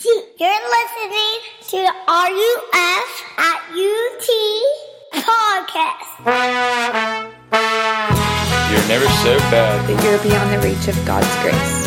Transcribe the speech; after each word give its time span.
T. 0.00 0.08
You're 0.38 0.48
listening 0.48 1.40
to 1.68 1.76
the 1.76 1.92
RUF 2.08 3.12
at 3.36 3.60
UT 3.68 4.28
podcast. 5.12 6.24
You're 8.70 8.88
never 8.88 9.04
so 9.20 9.36
bad 9.52 9.86
that 9.86 10.02
you're 10.02 10.22
beyond 10.22 10.48
the 10.54 10.60
reach 10.66 10.88
of 10.88 10.96
God's 11.04 11.28
grace. 11.42 11.86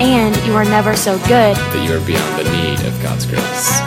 And 0.00 0.34
you 0.46 0.54
are 0.54 0.64
never 0.64 0.96
so 0.96 1.18
good 1.28 1.54
that 1.54 1.84
you 1.86 1.94
are 1.94 2.00
beyond 2.06 2.38
the 2.38 2.44
need 2.50 2.80
of 2.86 2.96
God's 3.02 3.26
grace. 3.26 3.80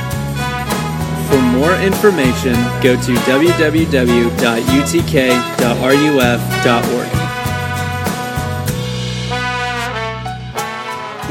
For 1.28 1.42
more 1.58 1.74
information, 1.82 2.54
go 2.84 2.96
to 2.96 3.14
www.utk.ruf.org. 3.26 4.12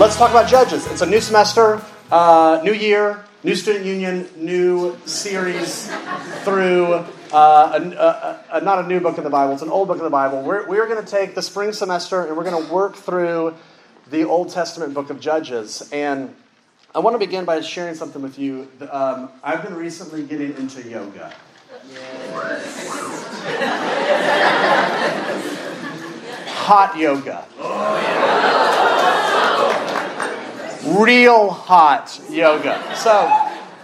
Let's 0.01 0.17
talk 0.17 0.31
about 0.31 0.49
Judges. 0.49 0.87
It's 0.87 1.03
a 1.03 1.07
new 1.07 1.21
semester, 1.21 1.81
uh, 2.11 2.61
new 2.65 2.73
year, 2.73 3.25
new 3.45 3.55
student 3.55 3.85
union, 3.85 4.29
new 4.37 4.99
series 5.07 5.91
through 6.43 7.05
uh, 7.33 7.79
a, 7.81 8.55
a, 8.55 8.59
a, 8.59 8.61
not 8.61 8.85
a 8.85 8.89
new 8.89 9.01
book 9.01 9.19
in 9.19 9.25
the 9.25 9.31
Bible, 9.31 9.53
it's 9.53 9.63
an 9.63 9.69
old 9.69 9.89
book 9.89 9.99
in 9.99 10.05
the 10.05 10.11
Bible. 10.11 10.43
We're, 10.43 10.67
we're 10.67 10.89
going 10.89 11.05
to 11.05 11.11
take 11.11 11.35
the 11.35 11.43
spring 11.43 11.73
semester 11.73 12.27
and 12.27 12.37
we're 12.37 12.45
going 12.45 12.67
to 12.67 12.73
work 12.73 12.97
through 12.97 13.55
the 14.11 14.25
Old 14.25 14.51
Testament 14.51 14.95
book 14.95 15.11
of 15.11 15.21
Judges. 15.21 15.89
And 15.93 16.35
I 16.93 16.99
want 16.99 17.15
to 17.15 17.19
begin 17.19 17.45
by 17.45 17.61
sharing 17.61 17.95
something 17.95 18.21
with 18.21 18.39
you. 18.39 18.69
Um, 18.91 19.31
I've 19.45 19.63
been 19.63 19.77
recently 19.77 20.25
getting 20.25 20.57
into 20.57 20.83
yoga. 20.83 21.33
Hot 26.49 26.97
yoga. 26.97 28.70
Real 30.85 31.51
hot 31.51 32.19
yoga. 32.31 32.97
So 32.97 33.11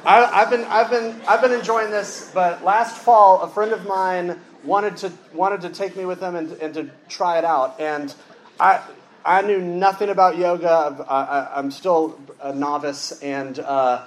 I, 0.06 0.40
have 0.40 0.50
been 0.50 0.64
I've 0.64 0.90
been 0.90 1.20
I've 1.28 1.42
been 1.42 1.52
enjoying 1.52 1.90
this, 1.90 2.30
but 2.32 2.64
last 2.64 2.96
fall 2.96 3.42
a 3.42 3.48
friend 3.48 3.72
of 3.72 3.86
mine 3.86 4.40
wanted 4.64 4.96
to 4.98 5.12
wanted 5.34 5.60
to 5.62 5.68
take 5.68 5.94
me 5.96 6.06
with 6.06 6.20
him 6.20 6.36
and, 6.36 6.52
and 6.52 6.72
to 6.74 6.90
try 7.08 7.38
it 7.38 7.44
out, 7.44 7.78
and 7.80 8.14
I 8.58 8.80
I 9.26 9.42
knew 9.42 9.60
nothing 9.60 10.08
about 10.08 10.38
yoga. 10.38 11.04
I, 11.08 11.58
am 11.58 11.70
still 11.70 12.18
a 12.40 12.54
novice, 12.54 13.20
and 13.20 13.58
uh, 13.58 14.06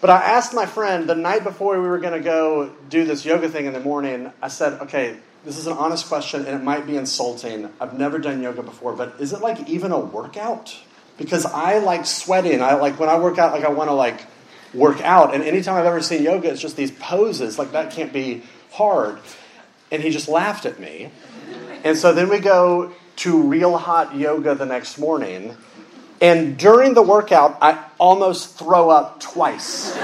but 0.00 0.10
I 0.10 0.20
asked 0.20 0.52
my 0.52 0.66
friend 0.66 1.08
the 1.08 1.14
night 1.14 1.44
before 1.44 1.80
we 1.80 1.86
were 1.86 1.98
going 1.98 2.14
to 2.14 2.24
go 2.24 2.72
do 2.88 3.04
this 3.04 3.24
yoga 3.24 3.48
thing 3.48 3.66
in 3.66 3.72
the 3.72 3.80
morning. 3.80 4.32
I 4.42 4.48
said, 4.48 4.80
"Okay, 4.80 5.16
this 5.44 5.58
is 5.58 5.66
an 5.68 5.74
honest 5.74 6.08
question, 6.08 6.46
and 6.46 6.60
it 6.60 6.64
might 6.64 6.86
be 6.86 6.96
insulting. 6.96 7.68
I've 7.80 7.96
never 7.96 8.18
done 8.18 8.42
yoga 8.42 8.62
before, 8.62 8.94
but 8.94 9.14
is 9.20 9.32
it 9.32 9.42
like 9.42 9.68
even 9.68 9.92
a 9.92 10.00
workout? 10.00 10.76
Because 11.16 11.46
I 11.46 11.78
like 11.78 12.06
sweating. 12.06 12.60
I 12.60 12.74
like 12.74 12.98
when 12.98 13.08
I 13.08 13.18
work 13.18 13.38
out, 13.38 13.52
like 13.52 13.64
I 13.64 13.68
want 13.68 13.88
to 13.88 13.94
like 13.94 14.26
work 14.72 15.00
out. 15.02 15.34
And 15.34 15.44
anytime 15.44 15.76
I've 15.76 15.86
ever 15.86 16.02
seen 16.02 16.22
yoga, 16.22 16.50
it's 16.50 16.60
just 16.60 16.76
these 16.76 16.90
poses. 16.90 17.58
Like 17.58 17.72
that 17.72 17.92
can't 17.92 18.12
be 18.12 18.42
hard." 18.72 19.18
And 19.90 20.02
he 20.02 20.10
just 20.10 20.28
laughed 20.28 20.66
at 20.66 20.80
me. 20.80 21.10
And 21.84 21.96
so 21.96 22.12
then 22.12 22.28
we 22.28 22.40
go 22.40 22.92
to 23.16 23.42
real 23.42 23.76
hot 23.76 24.16
yoga 24.16 24.54
the 24.54 24.66
next 24.66 24.98
morning. 24.98 25.56
And 26.20 26.56
during 26.56 26.94
the 26.94 27.02
workout, 27.02 27.58
I 27.60 27.84
almost 27.98 28.58
throw 28.58 28.88
up 28.90 29.20
twice 29.20 29.94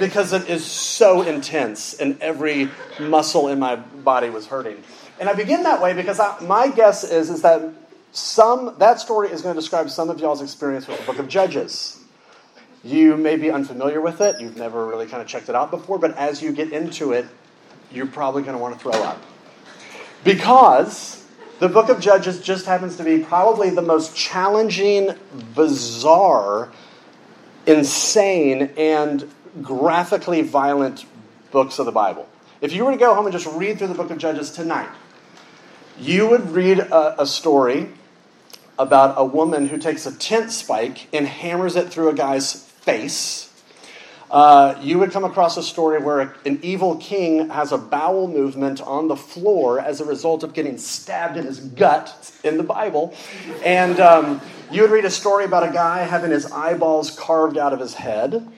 because 0.00 0.32
it 0.32 0.48
is 0.48 0.64
so 0.64 1.22
intense 1.22 1.94
and 1.94 2.20
every 2.20 2.70
muscle 2.98 3.48
in 3.48 3.58
my 3.58 3.76
body 3.76 4.30
was 4.30 4.46
hurting. 4.46 4.82
And 5.20 5.28
I 5.28 5.34
begin 5.34 5.64
that 5.64 5.82
way 5.82 5.92
because 5.92 6.18
I, 6.18 6.40
my 6.40 6.68
guess 6.68 7.04
is, 7.04 7.30
is 7.30 7.42
that 7.42 7.62
some, 8.12 8.74
that 8.78 9.00
story 9.00 9.30
is 9.30 9.40
going 9.40 9.54
to 9.54 9.60
describe 9.60 9.88
some 9.88 10.10
of 10.10 10.20
y'all's 10.20 10.42
experience 10.42 10.86
with 10.86 11.00
the 11.00 11.06
book 11.06 11.18
of 11.18 11.28
Judges. 11.28 11.98
You 12.84 13.16
may 13.16 13.36
be 13.36 13.50
unfamiliar 13.50 14.02
with 14.02 14.20
it, 14.20 14.38
you've 14.38 14.56
never 14.56 14.86
really 14.86 15.06
kind 15.06 15.22
of 15.22 15.28
checked 15.28 15.48
it 15.48 15.54
out 15.54 15.70
before, 15.70 15.98
but 15.98 16.16
as 16.18 16.42
you 16.42 16.52
get 16.52 16.72
into 16.72 17.12
it, 17.12 17.24
you're 17.90 18.06
probably 18.06 18.42
going 18.42 18.54
to 18.54 18.58
want 18.58 18.74
to 18.74 18.80
throw 18.80 19.02
up. 19.02 19.22
Because 20.24 21.24
the 21.58 21.68
book 21.68 21.88
of 21.88 22.00
Judges 22.00 22.42
just 22.42 22.66
happens 22.66 22.96
to 22.96 23.04
be 23.04 23.20
probably 23.20 23.70
the 23.70 23.82
most 23.82 24.14
challenging, 24.14 25.14
bizarre, 25.54 26.70
insane, 27.66 28.72
and 28.76 29.30
graphically 29.62 30.42
violent 30.42 31.06
books 31.50 31.78
of 31.78 31.86
the 31.86 31.92
Bible. 31.92 32.28
If 32.60 32.74
you 32.74 32.84
were 32.84 32.92
to 32.92 32.98
go 32.98 33.14
home 33.14 33.24
and 33.24 33.32
just 33.32 33.46
read 33.46 33.78
through 33.78 33.88
the 33.88 33.94
book 33.94 34.10
of 34.10 34.18
Judges 34.18 34.50
tonight, 34.50 34.90
you 35.98 36.28
would 36.28 36.50
read 36.50 36.78
a, 36.78 37.22
a 37.22 37.26
story 37.26 37.88
about 38.78 39.14
a 39.16 39.24
woman 39.24 39.68
who 39.68 39.78
takes 39.78 40.06
a 40.06 40.16
tent 40.16 40.50
spike 40.50 41.08
and 41.12 41.26
hammers 41.26 41.76
it 41.76 41.88
through 41.90 42.08
a 42.08 42.14
guy's 42.14 42.54
face 42.54 43.52
uh, 44.32 44.74
you 44.80 44.98
would 44.98 45.10
come 45.10 45.24
across 45.24 45.58
a 45.58 45.62
story 45.62 46.00
where 46.00 46.34
an 46.46 46.58
evil 46.62 46.96
king 46.96 47.50
has 47.50 47.70
a 47.70 47.76
bowel 47.76 48.26
movement 48.26 48.80
on 48.80 49.06
the 49.06 49.16
floor 49.16 49.78
as 49.78 50.00
a 50.00 50.06
result 50.06 50.42
of 50.42 50.54
getting 50.54 50.78
stabbed 50.78 51.36
in 51.36 51.44
his 51.44 51.60
gut 51.60 52.32
in 52.42 52.56
the 52.56 52.62
Bible. 52.62 53.14
And 53.62 54.00
um, 54.00 54.40
you 54.70 54.80
would 54.80 54.90
read 54.90 55.04
a 55.04 55.10
story 55.10 55.44
about 55.44 55.68
a 55.68 55.70
guy 55.70 56.04
having 56.04 56.30
his 56.30 56.50
eyeballs 56.50 57.14
carved 57.14 57.58
out 57.58 57.74
of 57.74 57.80
his 57.80 57.92
head. 57.92 58.48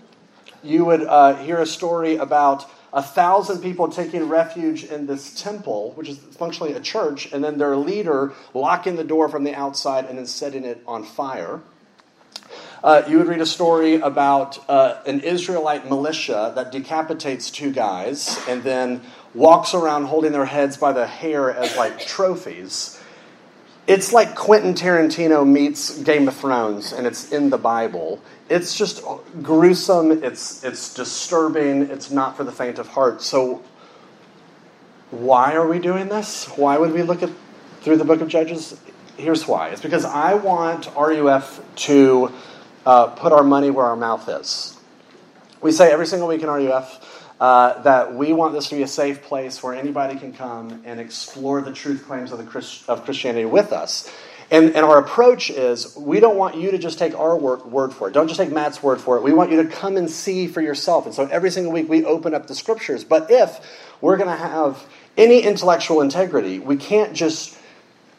You 0.63 0.85
would 0.85 1.03
uh, 1.03 1.35
hear 1.39 1.59
a 1.59 1.67
story 1.67 2.19
about 2.19 2.71
a 2.95 3.03
thousand 3.03 3.61
people 3.61 3.89
taking 3.89 4.29
refuge 4.29 4.85
in 4.85 5.07
this 5.07 5.35
temple, 5.43 5.93
which 5.97 6.09
is 6.09 6.17
functionally 6.17 6.73
a 6.73 6.81
church, 6.81 7.31
and 7.33 7.43
then 7.43 7.59
their 7.59 7.77
leader 7.77 8.33
locking 8.55 8.95
the 8.95 9.05
door 9.05 9.29
from 9.29 9.43
the 9.43 9.53
outside 9.53 10.05
and 10.07 10.17
then 10.17 10.27
setting 10.27 10.65
it 10.65 10.81
on 10.87 11.03
fire. 11.03 11.61
Uh, 12.85 13.03
you 13.09 13.19
would 13.19 13.27
read 13.27 13.41
a 13.41 13.47
story 13.47 13.95
about 13.97 14.59
uh, 14.71 15.01
an 15.07 15.21
Israelite 15.21 15.89
militia 15.89 16.53
that 16.55 16.71
decapitates 16.71 17.51
two 17.51 17.73
guys 17.73 18.39
and 18.49 18.63
then 18.63 19.01
walks 19.35 19.75
around 19.75 20.05
holding 20.05 20.31
their 20.31 20.45
heads 20.45 20.77
by 20.77 20.93
the 20.93 21.07
hair 21.07 21.51
as 21.51 21.77
like 21.77 21.99
trophies. 22.07 23.01
It's 23.87 24.15
like 24.15 24.35
Quentin 24.35 24.73
Tarantino 24.73 25.47
meets 25.47 25.99
Game 25.99 26.27
of 26.27 26.35
Thrones, 26.35 26.93
and 26.93 27.07
it's 27.07 27.31
in 27.33 27.51
the 27.51 27.59
Bible. 27.59 28.19
It's 28.49 28.75
just 28.77 29.03
gruesome. 29.43 30.11
It's 30.25 30.65
it's 30.65 30.95
disturbing. 30.95 31.83
It's 31.91 32.11
not 32.11 32.37
for 32.37 32.45
the 32.45 32.53
faint 32.53 32.79
of 32.79 32.89
heart. 32.89 33.21
So, 33.21 33.63
why 35.11 35.55
are 35.55 35.67
we 35.67 35.79
doing 35.79 36.09
this? 36.09 36.47
Why 36.57 36.79
would 36.79 36.93
we 36.93 37.03
look 37.03 37.23
at 37.23 37.31
through 37.83 37.99
the 37.99 38.05
Book 38.05 38.23
of 38.23 38.29
Judges? 38.29 38.81
Here's 39.19 39.47
why. 39.47 39.69
It's 39.69 39.83
because 39.83 40.07
I 40.07 40.33
want 40.35 40.89
RUF 40.97 41.63
to 41.77 42.33
uh, 42.87 43.09
put 43.09 43.33
our 43.33 43.45
money 43.45 43.71
where 43.71 43.85
our 43.85 43.97
mouth 43.97 44.29
is. 44.31 44.79
We 45.61 45.73
say 45.73 45.93
every 45.93 46.07
single 46.07 46.29
week 46.29 46.43
in 46.43 46.49
RUF 46.49 47.14
uh, 47.41 47.83
that 47.83 48.15
we 48.15 48.33
want 48.33 48.53
this 48.53 48.69
to 48.69 48.77
be 48.77 48.83
a 48.83 48.89
safe 48.89 49.23
place 49.23 49.63
where 49.63 49.75
anybody 49.75 50.19
can 50.19 50.33
come 50.33 50.83
and 50.85 51.01
explore 51.01 51.61
the 51.61 51.73
truth 51.73 52.07
claims 52.07 52.33
of, 52.33 52.39
the 52.39 52.45
Christ- 52.45 52.89
of 52.89 53.05
Christianity 53.05 53.45
with 53.45 53.73
us. 53.73 54.11
And, 54.51 54.67
and, 54.77 54.85
our 54.85 54.99
approach 54.99 55.51
is 55.51 55.97
we 55.97 56.21
don't 56.21 56.37
want 56.37 56.57
you 56.57 56.71
to 56.71 56.79
just 56.79 56.99
take 56.99 57.19
our 57.19 57.37
word, 57.37 57.65
word 57.65 57.95
for 57.95 58.09
it. 58.09 58.13
Don't 58.13 58.29
just 58.29 58.39
take 58.39 58.53
Matt's 58.53 58.83
word 58.83 59.01
for 59.01 59.17
it. 59.17 59.23
We 59.23 59.33
want 59.33 59.51
you 59.51 59.63
to 59.63 59.69
come 59.69 59.97
and 59.97 60.09
see 60.09 60.47
for 60.47 60.61
yourself. 60.61 61.07
And 61.07 61.15
so 61.15 61.27
every 61.27 61.51
single 61.51 61.73
week 61.73 61.89
we 61.89 62.05
open 62.05 62.35
up 62.35 62.47
the 62.47 62.55
scriptures. 62.55 63.05
But 63.05 63.31
if 63.31 63.59
we're 64.01 64.19
going 64.19 64.29
to 64.29 64.37
have 64.37 64.87
any 65.17 65.41
intellectual 65.41 66.03
integrity, 66.03 66.59
we 66.59 66.77
can't 66.77 67.15
just 67.15 67.59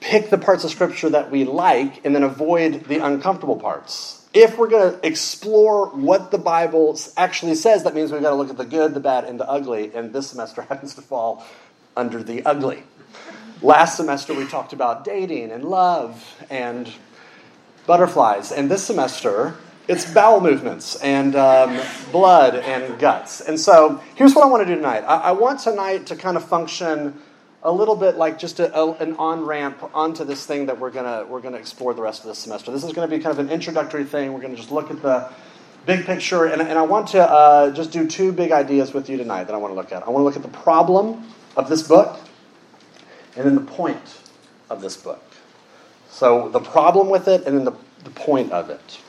pick 0.01 0.29
the 0.29 0.37
parts 0.37 0.63
of 0.63 0.71
scripture 0.71 1.09
that 1.09 1.31
we 1.31 1.43
like 1.43 2.05
and 2.05 2.15
then 2.15 2.23
avoid 2.23 2.85
the 2.85 2.99
uncomfortable 2.99 3.57
parts 3.57 4.25
if 4.35 4.57
we're 4.57 4.67
going 4.67 4.91
to 4.91 5.07
explore 5.07 5.87
what 5.87 6.29
the 6.29 6.37
Bible 6.37 6.99
actually 7.15 7.55
says, 7.55 7.85
that 7.85 7.95
means 7.95 8.11
we've 8.11 8.21
got 8.21 8.31
to 8.31 8.35
look 8.35 8.49
at 8.49 8.57
the 8.57 8.65
good, 8.65 8.93
the 8.93 8.99
bad, 8.99 9.23
and 9.23 9.39
the 9.39 9.49
ugly. 9.49 9.95
And 9.95 10.11
this 10.11 10.29
semester 10.29 10.61
happens 10.69 10.93
to 10.95 11.01
fall 11.01 11.43
under 11.95 12.21
the 12.21 12.45
ugly. 12.45 12.83
Last 13.61 13.95
semester 13.95 14.33
we 14.33 14.45
talked 14.45 14.73
about 14.73 15.05
dating 15.05 15.51
and 15.51 15.63
love 15.63 16.21
and 16.49 16.91
butterflies. 17.87 18.51
And 18.51 18.69
this 18.69 18.83
semester 18.83 19.55
it's 19.87 20.11
bowel 20.11 20.41
movements 20.41 20.95
and 20.95 21.35
um, 21.35 21.79
blood 22.11 22.55
and 22.55 22.99
guts. 22.99 23.39
And 23.39 23.59
so 23.59 24.01
here's 24.15 24.33
what 24.33 24.43
I 24.43 24.47
want 24.47 24.63
to 24.63 24.65
do 24.65 24.75
tonight 24.75 25.03
I, 25.07 25.17
I 25.17 25.31
want 25.31 25.59
tonight 25.59 26.07
to 26.07 26.15
kind 26.15 26.35
of 26.35 26.43
function 26.43 27.21
a 27.65 27.71
little 27.71 27.95
bit 27.95 28.15
like 28.15 28.37
just 28.37 28.59
a, 28.59 28.73
a, 28.77 28.93
an 28.97 29.15
on 29.17 29.43
ramp 29.43 29.89
onto 29.93 30.23
this 30.23 30.45
thing 30.45 30.67
that 30.67 30.79
we're 30.79 30.91
gonna 30.91 31.25
we're 31.27 31.41
gonna 31.41 31.57
explore 31.57 31.95
the 31.95 32.01
rest 32.01 32.21
of 32.21 32.27
this 32.27 32.37
semester. 32.37 32.71
This 32.71 32.83
is 32.83 32.93
going 32.93 33.09
to 33.09 33.17
be 33.17 33.21
kind 33.21 33.37
of 33.37 33.39
an 33.39 33.51
introductory 33.51 34.05
thing. 34.05 34.31
We're 34.33 34.41
going 34.41 34.51
to 34.51 34.57
just 34.57 34.71
look 34.71 34.91
at 34.91 35.01
the 35.01 35.31
big 35.87 36.05
picture, 36.05 36.45
and, 36.45 36.61
and 36.61 36.77
I 36.77 36.83
want 36.83 37.09
to 37.09 37.21
uh, 37.21 37.71
just 37.71 37.91
do 37.91 38.07
two 38.07 38.31
big 38.31 38.51
ideas 38.51 38.93
with 38.93 39.09
you 39.09 39.17
tonight 39.17 39.45
that 39.45 39.55
I 39.55 39.57
want 39.57 39.71
to 39.71 39.75
look 39.75 39.91
at. 39.91 40.03
I 40.03 40.09
want 40.11 40.21
to 40.21 40.25
look 40.25 40.35
at 40.35 40.43
the 40.43 40.57
problem 40.59 41.23
of 41.57 41.67
this 41.67 41.87
book, 41.87 42.19
and 43.35 43.45
then 43.45 43.55
the 43.55 43.61
point 43.61 44.21
of 44.69 44.81
this 44.81 44.95
book. 44.95 45.23
So 46.09 46.49
the 46.49 46.59
problem 46.59 47.09
with 47.09 47.27
it, 47.27 47.45
and 47.45 47.57
then 47.57 47.65
the, 47.65 47.73
the 48.03 48.11
point 48.11 48.51
of 48.51 48.69
it. 48.69 48.99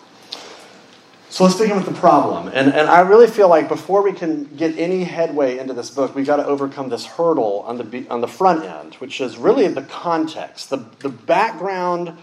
So 1.29 1.45
let's 1.45 1.59
begin 1.59 1.77
with 1.77 1.87
the 1.87 1.93
problem. 1.93 2.49
And, 2.49 2.73
and 2.73 2.89
I 2.89 3.01
really 3.01 3.27
feel 3.27 3.49
like 3.49 3.69
before 3.69 4.03
we 4.03 4.13
can 4.13 4.45
get 4.57 4.79
any 4.79 5.05
headway 5.05 5.59
into 5.59 5.75
this 5.75 5.91
book, 5.91 6.15
we've 6.15 6.27
got 6.27 6.37
to 6.37 6.47
overcome 6.47 6.89
this 6.89 7.05
hurdle 7.05 7.65
on 7.67 7.79
the, 7.79 8.07
on 8.09 8.21
the 8.21 8.29
front 8.29 8.65
end, 8.65 8.95
which 8.95 9.21
is 9.21 9.37
really 9.37 9.67
the 9.69 9.83
context. 9.83 10.71
The, 10.71 10.87
the 11.01 11.09
background 11.09 12.17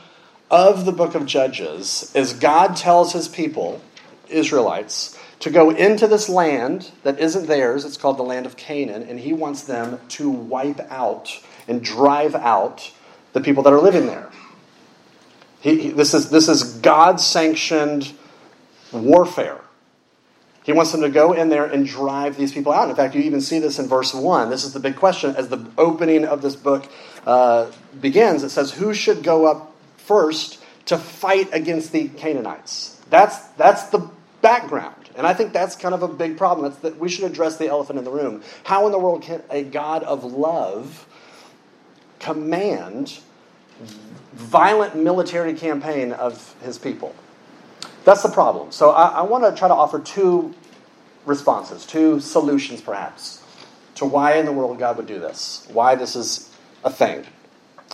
of 0.50 0.86
the 0.86 0.92
book 0.92 1.16
of 1.16 1.26
Judges 1.26 2.12
is 2.16 2.34
God 2.34 2.76
tells 2.76 3.14
his 3.14 3.28
people 3.28 3.82
Israelites 4.30 5.18
to 5.40 5.50
go 5.50 5.70
into 5.70 6.08
this 6.08 6.30
land 6.30 6.90
that 7.04 7.20
isn't 7.20 7.48
theirs. 7.48 7.84
It's 7.84 7.98
called 7.98 8.18
the 8.18 8.24
land 8.24 8.46
of 8.46 8.56
Canaan, 8.56 9.04
and 9.04 9.20
he 9.20 9.34
wants 9.34 9.64
them 9.64 10.00
to 10.10 10.30
wipe 10.30 10.80
out 10.90 11.42
and 11.68 11.84
drive 11.84 12.36
out 12.36 12.92
the 13.34 13.42
people 13.42 13.64
that 13.64 13.74
are 13.74 13.82
living 13.82 14.08
there. 14.08 14.30
He, 15.60 15.80
he- 15.82 15.90
this 15.90 16.14
is 16.14 16.30
this 16.30 16.48
is 16.48 16.64
God 16.64 17.20
sanctioned 17.20 18.14
warfare. 18.94 19.62
He 20.64 20.72
wants 20.72 20.92
them 20.94 21.02
to 21.02 21.10
go 21.10 21.34
in 21.34 21.50
there 21.50 21.66
and 21.66 21.86
drive 21.86 22.38
these 22.38 22.54
people 22.54 22.72
out. 22.72 22.90
In 22.90 22.96
fact, 22.96 23.16
you 23.16 23.22
even 23.22 23.42
see 23.42 23.60
this 23.60 23.80
in 23.80 23.88
verse 23.88 24.14
1. 24.14 24.50
This 24.50 24.64
is 24.64 24.74
the 24.74 24.80
big 24.80 24.96
question. 24.96 25.36
As 25.36 25.50
the 25.50 25.66
opening 25.78 26.24
of 26.26 26.42
this 26.42 26.56
book 26.56 26.90
uh, 27.26 27.70
begins, 28.00 28.44
it 28.44 28.50
says, 28.50 28.72
Who 28.72 28.94
should 28.94 29.24
go 29.24 29.46
up 29.46 29.76
first 29.98 30.60
to 30.86 30.98
fight 30.98 31.50
against 31.52 31.92
the 31.92 32.08
Canaanites? 32.08 33.02
That's, 33.10 33.38
that's 33.50 33.88
the 33.88 34.10
background. 34.42 34.96
And 35.16 35.28
I 35.28 35.34
think 35.34 35.54
that's 35.54 35.76
kind 35.76 35.94
of 35.94 36.02
a 36.02 36.08
big 36.08 36.38
problem. 36.38 36.70
That's 36.70 36.82
that 36.82 36.98
we 36.98 37.10
should 37.10 37.26
address 37.26 37.58
the 37.58 37.68
elephant 37.68 38.00
in 38.00 38.06
the 38.06 38.12
room. 38.12 38.42
How 38.64 38.86
in 38.86 38.92
the 38.92 39.00
world 39.00 39.22
can 39.22 39.44
a 39.50 39.64
God 39.64 40.04
of 40.04 40.24
love 40.24 41.08
command 42.20 43.20
violent 44.34 44.96
military 44.96 45.54
campaign 45.54 46.14
of 46.14 46.56
his 46.64 46.78
people? 46.78 47.14
That's 48.04 48.24
the 48.24 48.30
problem. 48.30 48.72
So 48.72 48.92
I, 48.92 49.08
I 49.08 49.22
want 49.22 49.44
to 49.44 49.58
try 49.58 49.68
to 49.68 49.74
offer 49.74 50.00
two 50.00 50.54
responses, 51.26 51.86
two 51.86 52.20
solutions 52.20 52.82
perhaps, 52.82 53.42
to 53.96 54.06
why 54.06 54.36
in 54.36 54.46
the 54.46 54.52
world 54.52 54.78
God 54.80 54.98
would 54.98 55.08
do 55.08 55.20
this, 55.20 55.68
why 55.72 55.96
this 55.96 56.16
is 56.16 56.50
a 56.84 56.90
thing. 56.90 57.26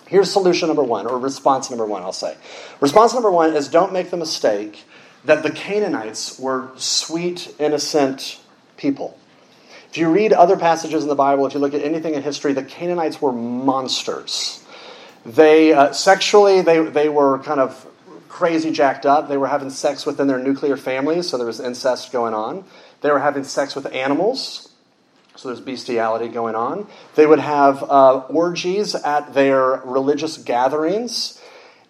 Here's 0.07 0.31
solution 0.31 0.67
number 0.67 0.83
one, 0.83 1.05
or 1.05 1.19
response 1.19 1.69
number 1.69 1.85
one, 1.85 2.01
I'll 2.01 2.11
say. 2.11 2.35
Response 2.79 3.13
number 3.13 3.29
one 3.29 3.55
is 3.55 3.67
don't 3.67 3.93
make 3.93 4.09
the 4.09 4.17
mistake 4.17 4.85
that 5.25 5.43
the 5.43 5.51
Canaanites 5.51 6.39
were 6.39 6.69
sweet, 6.77 7.53
innocent 7.59 8.39
people. 8.77 9.19
If 9.89 9.97
you 9.97 10.09
read 10.09 10.33
other 10.33 10.57
passages 10.57 11.03
in 11.03 11.09
the 11.09 11.15
Bible, 11.15 11.45
if 11.45 11.53
you 11.53 11.59
look 11.59 11.73
at 11.73 11.81
anything 11.81 12.15
in 12.15 12.23
history, 12.23 12.53
the 12.53 12.63
Canaanites 12.63 13.21
were 13.21 13.31
monsters. 13.31 14.63
They 15.25 15.73
uh, 15.73 15.91
sexually, 15.91 16.61
they, 16.61 16.79
they 16.79 17.09
were 17.09 17.39
kind 17.39 17.59
of 17.59 17.85
crazy 18.39 18.71
jacked 18.71 19.05
up. 19.05 19.27
They 19.27 19.35
were 19.35 19.49
having 19.49 19.69
sex 19.69 20.05
within 20.05 20.27
their 20.27 20.39
nuclear 20.39 20.77
families, 20.77 21.27
so 21.27 21.37
there 21.37 21.45
was 21.45 21.59
incest 21.59 22.13
going 22.13 22.33
on. 22.33 22.63
They 23.01 23.11
were 23.11 23.19
having 23.19 23.43
sex 23.43 23.75
with 23.75 23.93
animals, 23.93 24.69
so 25.35 25.49
there's 25.49 25.59
bestiality 25.59 26.29
going 26.29 26.55
on. 26.55 26.87
They 27.15 27.25
would 27.25 27.39
have 27.39 27.83
uh, 27.83 28.19
orgies 28.29 28.95
at 28.95 29.33
their 29.33 29.81
religious 29.83 30.37
gatherings. 30.37 31.41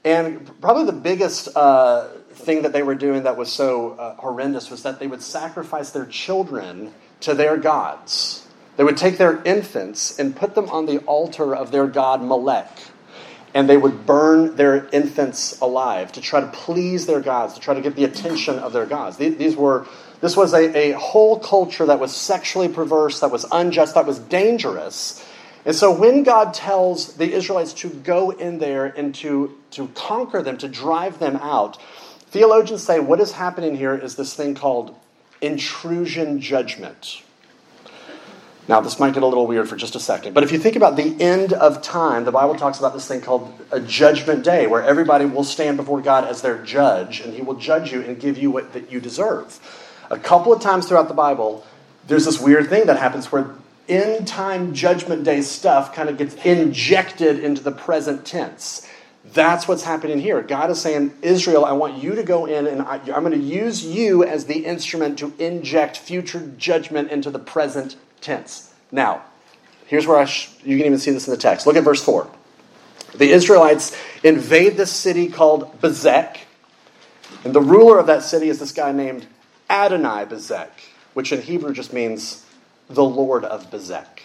And 0.03 0.59
probably 0.59 0.85
the 0.85 0.99
biggest 0.99 1.55
uh, 1.55 2.07
thing 2.31 2.63
that 2.63 2.73
they 2.73 2.81
were 2.81 2.95
doing 2.95 3.23
that 3.23 3.37
was 3.37 3.51
so 3.53 3.91
uh, 3.91 4.15
horrendous 4.15 4.71
was 4.71 4.81
that 4.81 4.99
they 4.99 5.05
would 5.05 5.21
sacrifice 5.21 5.91
their 5.91 6.07
children 6.07 6.91
to 7.19 7.35
their 7.35 7.57
gods. 7.57 8.47
They 8.75 8.83
would 8.83 8.97
take 8.97 9.19
their 9.19 9.39
infants 9.43 10.17
and 10.17 10.35
put 10.35 10.55
them 10.55 10.67
on 10.69 10.87
the 10.87 10.97
altar 10.99 11.55
of 11.55 11.69
their 11.69 11.85
god 11.85 12.23
Molech 12.23 12.71
and 13.53 13.69
they 13.69 13.77
would 13.77 14.05
burn 14.05 14.55
their 14.55 14.87
infants 14.89 15.59
alive 15.59 16.11
to 16.11 16.21
try 16.21 16.39
to 16.39 16.47
please 16.47 17.05
their 17.05 17.19
gods, 17.19 17.55
to 17.55 17.59
try 17.59 17.73
to 17.73 17.81
get 17.81 17.95
the 17.95 18.03
attention 18.03 18.59
of 18.59 18.73
their 18.73 18.85
gods. 18.85 19.17
These, 19.17 19.55
were, 19.55 19.87
this 20.21 20.37
was 20.37 20.53
a, 20.53 20.91
a 20.91 20.97
whole 20.97 21.39
culture 21.39 21.85
that 21.85 21.99
was 21.99 22.15
sexually 22.15 22.69
perverse, 22.69 23.19
that 23.21 23.31
was 23.31 23.45
unjust, 23.51 23.95
that 23.95 24.05
was 24.05 24.19
dangerous. 24.19 25.25
And 25.65 25.75
so 25.75 25.91
when 25.91 26.23
God 26.23 26.53
tells 26.53 27.15
the 27.15 27.33
Israelites 27.33 27.73
to 27.73 27.89
go 27.89 28.29
in 28.29 28.59
there 28.59 28.85
and 28.85 29.13
to, 29.15 29.57
to 29.71 29.87
conquer 29.89 30.41
them, 30.41 30.57
to 30.59 30.67
drive 30.67 31.19
them 31.19 31.35
out, 31.37 31.79
theologians 32.27 32.83
say 32.83 32.99
what 32.99 33.19
is 33.19 33.31
happening 33.33 33.75
here 33.75 33.95
is 33.95 34.15
this 34.15 34.33
thing 34.33 34.55
called 34.55 34.95
intrusion 35.41 36.39
judgment. 36.39 37.23
Now, 38.69 38.81
this 38.81 38.99
might 38.99 39.15
get 39.15 39.23
a 39.23 39.25
little 39.25 39.47
weird 39.47 39.67
for 39.67 39.75
just 39.75 39.95
a 39.95 39.99
second, 39.99 40.35
but 40.35 40.43
if 40.43 40.51
you 40.51 40.59
think 40.59 40.75
about 40.75 40.95
the 40.95 41.19
end 41.19 41.53
of 41.53 41.81
time, 41.81 42.23
the 42.23 42.31
Bible 42.31 42.53
talks 42.53 42.77
about 42.77 42.93
this 42.93 43.07
thing 43.07 43.19
called 43.19 43.51
a 43.71 43.79
judgment 43.79 44.43
day, 44.43 44.67
where 44.67 44.83
everybody 44.83 45.25
will 45.25 45.43
stand 45.43 45.75
before 45.75 46.01
God 46.01 46.23
as 46.23 46.43
their 46.43 46.61
judge, 46.63 47.19
and 47.21 47.33
He 47.33 47.41
will 47.41 47.55
judge 47.55 47.91
you 47.91 48.03
and 48.03 48.19
give 48.19 48.37
you 48.37 48.51
what 48.51 48.73
that 48.73 48.91
you 48.91 48.99
deserve. 48.99 49.59
A 50.11 50.19
couple 50.19 50.53
of 50.53 50.61
times 50.61 50.87
throughout 50.87 51.07
the 51.07 51.15
Bible, 51.15 51.65
there's 52.05 52.25
this 52.25 52.39
weird 52.39 52.69
thing 52.69 52.85
that 52.85 52.99
happens 52.99 53.31
where 53.31 53.49
end 53.87 54.27
time 54.27 54.75
judgment 54.75 55.23
day 55.23 55.41
stuff 55.41 55.95
kind 55.95 56.07
of 56.07 56.19
gets 56.19 56.35
injected 56.45 57.39
into 57.39 57.63
the 57.63 57.71
present 57.71 58.23
tense. 58.23 58.87
That's 59.33 59.67
what's 59.67 59.83
happening 59.83 60.19
here. 60.19 60.43
God 60.43 60.69
is 60.69 60.79
saying, 60.79 61.15
Israel, 61.23 61.65
I 61.65 61.71
want 61.71 62.03
you 62.03 62.13
to 62.13 62.21
go 62.21 62.45
in 62.45 62.67
and 62.67 62.83
I, 62.83 62.97
I'm 63.15 63.23
going 63.23 63.31
to 63.31 63.37
use 63.37 63.83
you 63.83 64.23
as 64.23 64.45
the 64.45 64.63
instrument 64.65 65.17
to 65.19 65.33
inject 65.39 65.97
future 65.97 66.53
judgment 66.55 67.11
into 67.11 67.31
the 67.31 67.39
present 67.39 67.95
tense. 68.21 68.73
Now, 68.91 69.23
here's 69.87 70.07
where 70.07 70.17
I 70.17 70.25
sh- 70.25 70.49
you 70.63 70.77
can 70.77 70.85
even 70.85 70.99
see 70.99 71.11
this 71.11 71.27
in 71.27 71.31
the 71.31 71.37
text. 71.37 71.67
Look 71.67 71.75
at 71.75 71.83
verse 71.83 72.03
4. 72.03 72.29
The 73.15 73.31
Israelites 73.31 73.95
invade 74.23 74.77
this 74.77 74.91
city 74.91 75.29
called 75.29 75.81
Bezek, 75.81 76.37
and 77.43 77.53
the 77.53 77.61
ruler 77.61 77.99
of 77.99 78.07
that 78.07 78.23
city 78.23 78.49
is 78.49 78.59
this 78.59 78.71
guy 78.71 78.91
named 78.91 79.25
Adonai 79.69 80.25
Bezek, 80.25 80.69
which 81.13 81.31
in 81.31 81.41
Hebrew 81.41 81.73
just 81.73 81.93
means 81.93 82.45
the 82.89 83.03
Lord 83.03 83.45
of 83.45 83.69
Bezek. 83.71 84.21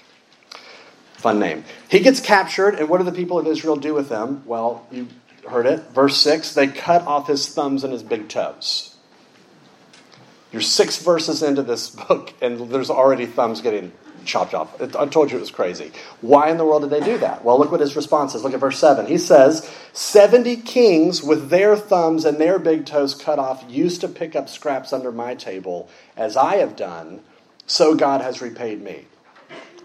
Fun 1.15 1.39
name. 1.39 1.65
He 1.89 2.01
gets 2.01 2.21
captured, 2.21 2.75
and 2.75 2.89
what 2.89 2.99
do 2.99 3.05
the 3.05 3.13
people 3.13 3.39
of 3.39 3.47
Israel 3.47 3.77
do 3.77 3.95
with 3.95 4.11
him? 4.11 4.43
Well, 4.47 4.87
you 4.91 5.09
heard 5.49 5.67
it. 5.67 5.81
Verse 5.91 6.17
6 6.19 6.55
they 6.55 6.67
cut 6.67 7.03
off 7.03 7.29
his 7.29 7.49
thumbs 7.49 7.85
and 7.85 7.93
his 7.93 8.03
big 8.03 8.29
toes. 8.29 8.94
You're 10.55 10.63
six 10.63 11.03
verses 11.03 11.43
into 11.43 11.65
this 11.65 11.91
book, 12.09 12.33
and 12.41 12.71
there's 12.71 12.89
already 12.89 13.27
thumbs 13.27 13.61
getting 13.61 13.91
chopped 14.25 14.55
off. 14.55 14.81
I 14.81 15.07
told 15.07 15.33
you 15.33 15.37
it 15.37 15.41
was 15.41 15.51
crazy. 15.51 15.91
Why 16.21 16.49
in 16.49 16.59
the 16.59 16.65
world 16.65 16.83
did 16.83 16.91
they 16.91 17.05
do 17.05 17.19
that? 17.19 17.45
Well, 17.45 17.59
look 17.59 17.73
what 17.73 17.81
his 17.81 17.97
response 17.97 18.37
is. 18.37 18.45
Look 18.45 18.55
at 18.55 18.61
verse 18.61 18.79
7. 18.79 19.07
He 19.07 19.19
says, 19.19 19.69
70 19.95 20.59
kings 20.59 21.25
with 21.25 21.51
their 21.51 21.77
thumbs 21.77 22.25
and 22.25 22.39
their 22.39 22.61
big 22.61 22.87
toes 22.87 23.17
cut 23.17 23.41
off 23.41 23.65
used 23.69 24.01
to 24.03 24.09
pick 24.09 24.37
up 24.37 24.49
scraps 24.49 24.93
under 24.93 25.11
my 25.11 25.35
table, 25.35 25.91
as 26.17 26.37
I 26.37 26.57
have 26.57 26.77
done, 26.77 27.21
so 27.67 27.97
God 27.97 28.21
has 28.21 28.41
repaid 28.41 28.81
me. 28.81 29.07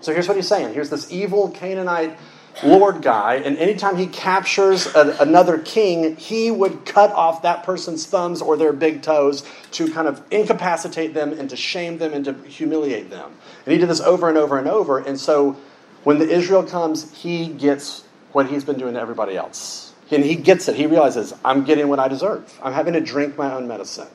So 0.01 0.13
here's 0.13 0.27
what 0.27 0.37
he's 0.37 0.47
saying. 0.47 0.75
Here's 0.75 0.91
this 0.91 1.11
evil 1.11 1.49
Canaanite 1.49 2.15
Lord 2.63 3.01
guy, 3.01 3.35
and 3.35 3.57
anytime 3.57 3.95
he 3.95 4.07
captures 4.07 4.87
a, 4.95 5.17
another 5.19 5.57
king, 5.59 6.15
he 6.17 6.51
would 6.51 6.85
cut 6.85 7.11
off 7.11 7.41
that 7.43 7.63
person's 7.63 8.05
thumbs 8.05 8.41
or 8.41 8.57
their 8.57 8.73
big 8.73 9.01
toes 9.01 9.45
to 9.71 9.91
kind 9.91 10.07
of 10.07 10.21
incapacitate 10.31 11.13
them 11.13 11.33
and 11.33 11.49
to 11.49 11.55
shame 11.55 11.97
them 11.97 12.13
and 12.13 12.25
to 12.25 12.33
humiliate 12.43 13.09
them. 13.09 13.31
And 13.65 13.73
he 13.73 13.77
did 13.77 13.89
this 13.89 14.01
over 14.01 14.29
and 14.29 14.37
over 14.37 14.57
and 14.57 14.67
over. 14.67 14.99
And 14.99 15.19
so 15.19 15.57
when 16.03 16.19
the 16.19 16.29
Israel 16.29 16.63
comes, 16.63 17.13
he 17.13 17.47
gets 17.47 18.03
what 18.31 18.47
he's 18.47 18.63
been 18.63 18.77
doing 18.77 18.93
to 18.93 18.99
everybody 18.99 19.35
else. 19.35 19.93
And 20.11 20.23
he 20.23 20.35
gets 20.35 20.67
it. 20.67 20.75
He 20.75 20.87
realizes, 20.87 21.33
I'm 21.45 21.63
getting 21.63 21.87
what 21.87 21.99
I 21.99 22.07
deserve. 22.07 22.59
I'm 22.63 22.73
having 22.73 22.93
to 22.93 23.01
drink 23.01 23.37
my 23.37 23.53
own 23.53 23.67
medicine. 23.67 24.07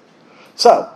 So, 0.56 0.93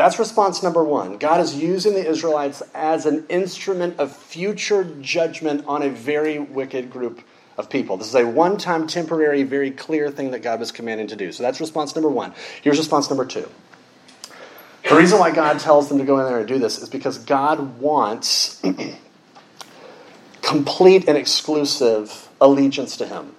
that's 0.00 0.18
response 0.18 0.62
number 0.62 0.82
one. 0.82 1.18
God 1.18 1.40
is 1.40 1.54
using 1.54 1.94
the 1.94 2.08
Israelites 2.08 2.62
as 2.74 3.06
an 3.06 3.26
instrument 3.28 3.98
of 3.98 4.16
future 4.16 4.84
judgment 5.00 5.64
on 5.66 5.82
a 5.82 5.90
very 5.90 6.38
wicked 6.38 6.90
group 6.90 7.22
of 7.58 7.68
people. 7.68 7.96
This 7.96 8.08
is 8.08 8.14
a 8.14 8.26
one 8.26 8.56
time, 8.56 8.86
temporary, 8.86 9.42
very 9.42 9.70
clear 9.70 10.10
thing 10.10 10.30
that 10.30 10.42
God 10.42 10.58
was 10.58 10.72
commanding 10.72 11.06
to 11.08 11.16
do. 11.16 11.32
So 11.32 11.42
that's 11.42 11.60
response 11.60 11.94
number 11.94 12.08
one. 12.08 12.32
Here's 12.62 12.78
response 12.78 13.10
number 13.10 13.26
two. 13.26 13.48
The 14.88 14.96
reason 14.96 15.18
why 15.18 15.30
God 15.30 15.60
tells 15.60 15.88
them 15.88 15.98
to 15.98 16.04
go 16.04 16.18
in 16.18 16.24
there 16.24 16.38
and 16.38 16.48
do 16.48 16.58
this 16.58 16.78
is 16.78 16.88
because 16.88 17.18
God 17.18 17.78
wants 17.78 18.62
complete 20.42 21.08
and 21.08 21.18
exclusive 21.18 22.28
allegiance 22.40 22.96
to 22.96 23.06
Him. 23.06 23.34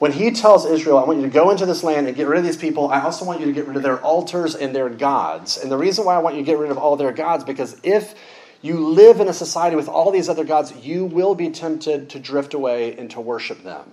When 0.00 0.12
he 0.12 0.30
tells 0.30 0.64
Israel, 0.64 0.96
I 0.96 1.04
want 1.04 1.18
you 1.18 1.26
to 1.26 1.30
go 1.30 1.50
into 1.50 1.66
this 1.66 1.84
land 1.84 2.06
and 2.06 2.16
get 2.16 2.26
rid 2.26 2.38
of 2.38 2.44
these 2.44 2.56
people, 2.56 2.88
I 2.88 3.02
also 3.02 3.26
want 3.26 3.40
you 3.40 3.44
to 3.44 3.52
get 3.52 3.66
rid 3.66 3.76
of 3.76 3.82
their 3.82 4.00
altars 4.00 4.54
and 4.54 4.74
their 4.74 4.88
gods. 4.88 5.58
And 5.58 5.70
the 5.70 5.76
reason 5.76 6.06
why 6.06 6.14
I 6.14 6.20
want 6.20 6.36
you 6.36 6.40
to 6.40 6.46
get 6.46 6.56
rid 6.56 6.70
of 6.70 6.78
all 6.78 6.96
their 6.96 7.12
gods, 7.12 7.44
because 7.44 7.78
if 7.82 8.14
you 8.62 8.78
live 8.78 9.20
in 9.20 9.28
a 9.28 9.34
society 9.34 9.76
with 9.76 9.88
all 9.88 10.10
these 10.10 10.30
other 10.30 10.44
gods, 10.44 10.74
you 10.74 11.04
will 11.04 11.34
be 11.34 11.50
tempted 11.50 12.08
to 12.08 12.18
drift 12.18 12.54
away 12.54 12.96
and 12.96 13.10
to 13.10 13.20
worship 13.20 13.62
them. 13.62 13.90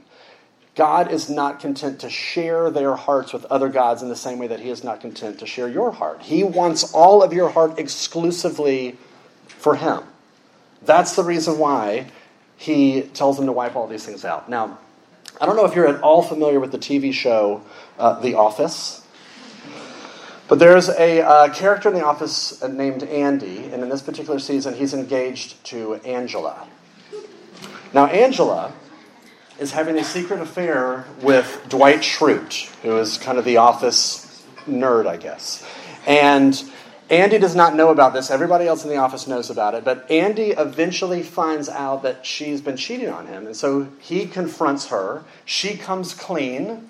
God 0.76 1.12
is 1.12 1.30
not 1.30 1.60
content 1.60 2.00
to 2.00 2.10
share 2.10 2.72
their 2.72 2.96
hearts 2.96 3.34
with 3.34 3.44
other 3.46 3.68
gods 3.68 4.02
in 4.02 4.08
the 4.08 4.16
same 4.16 4.40
way 4.40 4.48
that 4.48 4.62
He 4.62 4.70
is 4.70 4.86
not 4.86 5.02
content 5.02 5.40
to 5.40 5.46
share 5.46 5.68
your 5.68 5.92
heart. 5.92 6.22
He 6.22 6.42
wants 6.42 6.94
all 6.94 7.22
of 7.22 7.34
your 7.34 7.50
heart 7.50 7.78
exclusively 7.78 8.96
for 9.48 9.76
Him. 9.76 10.04
That's 10.84 11.18
the 11.18 11.24
reason 11.26 11.60
why 11.60 12.12
He 12.56 13.02
tells 13.02 13.36
them 13.36 13.48
to 13.48 13.52
wipe 13.52 13.76
all 13.76 13.88
these 13.88 14.06
things 14.06 14.24
out. 14.24 14.50
Now, 14.50 14.80
I 15.40 15.46
don't 15.46 15.56
know 15.56 15.66
if 15.66 15.76
you're 15.76 15.88
at 15.88 16.02
all 16.02 16.24
familiar 16.24 16.60
with 16.60 16.72
the 16.72 16.80
TV 16.80 17.14
show 17.14 17.62
uh, 18.00 18.20
The 18.20 18.34
Office, 18.34 19.06
but 20.48 20.58
there's 20.58 20.90
a 20.90 21.22
uh, 21.22 21.54
character 21.54 21.90
in 21.90 21.96
The 21.96 22.04
Office 22.04 22.64
named 22.64 23.04
Andy, 23.04 23.66
and 23.66 23.84
in 23.84 23.90
this 23.90 24.02
particular 24.02 24.40
season, 24.40 24.74
he's 24.74 24.96
engaged 24.96 25.64
to 25.66 25.96
Angela. 25.96 26.68
Now, 27.94 28.08
Angela 28.08 28.74
is 29.60 29.74
having 29.74 30.00
a 30.00 30.04
secret 30.04 30.40
affair 30.40 31.06
with 31.22 31.64
Dwight 31.70 32.00
Schrute, 32.00 32.66
who 32.82 32.98
is 32.98 33.20
kind 33.20 33.38
of 33.38 33.46
the 33.46 33.58
Office 33.58 34.44
nerd, 34.68 35.06
I 35.06 35.18
guess. 35.18 35.64
And 36.08 36.60
Andy 37.10 37.38
does 37.38 37.56
not 37.56 37.76
know 37.76 37.90
about 37.90 38.14
this. 38.14 38.30
Everybody 38.30 38.68
else 38.68 38.84
in 38.84 38.90
the 38.90 38.98
office 38.98 39.28
knows 39.28 39.50
about 39.50 39.76
it. 39.76 39.86
But 39.86 40.10
Andy 40.12 40.52
eventually 40.52 41.24
finds 41.24 41.70
out 41.70 42.04
that 42.04 42.26
she's 42.26 42.60
been 42.62 42.76
cheating 42.76 43.10
on 43.10 43.28
him. 43.28 43.46
And 43.46 43.56
so 43.56 43.88
he 44.00 44.26
confronts 44.26 44.88
her. 44.88 45.24
She 45.46 45.78
comes 45.78 46.14
clean. 46.14 46.90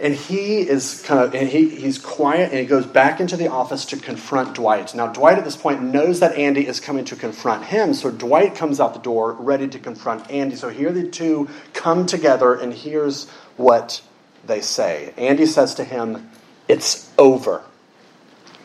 And 0.00 0.14
he 0.14 0.60
is 0.60 1.02
kind 1.02 1.20
of, 1.20 1.34
and 1.34 1.48
he, 1.48 1.68
he's 1.68 1.98
quiet 1.98 2.50
and 2.50 2.58
he 2.58 2.66
goes 2.66 2.84
back 2.84 3.20
into 3.20 3.36
the 3.36 3.48
office 3.48 3.84
to 3.86 3.96
confront 3.96 4.54
Dwight. 4.54 4.92
Now, 4.94 5.06
Dwight 5.06 5.38
at 5.38 5.44
this 5.44 5.56
point 5.56 5.82
knows 5.82 6.18
that 6.18 6.34
Andy 6.36 6.66
is 6.66 6.80
coming 6.80 7.04
to 7.06 7.16
confront 7.16 7.66
him, 7.66 7.94
so 7.94 8.10
Dwight 8.10 8.56
comes 8.56 8.80
out 8.80 8.92
the 8.94 9.00
door 9.00 9.32
ready 9.34 9.68
to 9.68 9.78
confront 9.78 10.28
Andy. 10.32 10.56
So 10.56 10.68
here 10.68 10.90
the 10.90 11.08
two 11.08 11.48
come 11.74 12.06
together, 12.06 12.54
and 12.54 12.74
here's 12.74 13.28
what 13.56 14.02
they 14.44 14.60
say. 14.60 15.14
Andy 15.16 15.46
says 15.46 15.76
to 15.76 15.84
him, 15.84 16.28
It's 16.66 17.08
over. 17.16 17.62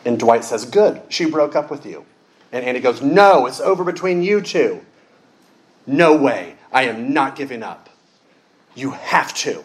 And 0.04 0.18
Dwight 0.18 0.44
says, 0.44 0.64
Good, 0.64 1.02
she 1.08 1.24
broke 1.24 1.54
up 1.54 1.70
with 1.70 1.84
you. 1.84 2.04
And 2.52 2.64
Andy 2.64 2.80
goes, 2.80 3.02
No, 3.02 3.46
it's 3.46 3.60
over 3.60 3.84
between 3.84 4.22
you 4.22 4.40
two. 4.40 4.80
No 5.86 6.16
way, 6.16 6.56
I 6.72 6.84
am 6.84 7.12
not 7.12 7.36
giving 7.36 7.62
up. 7.62 7.88
You 8.74 8.92
have 8.92 9.34
to. 9.34 9.64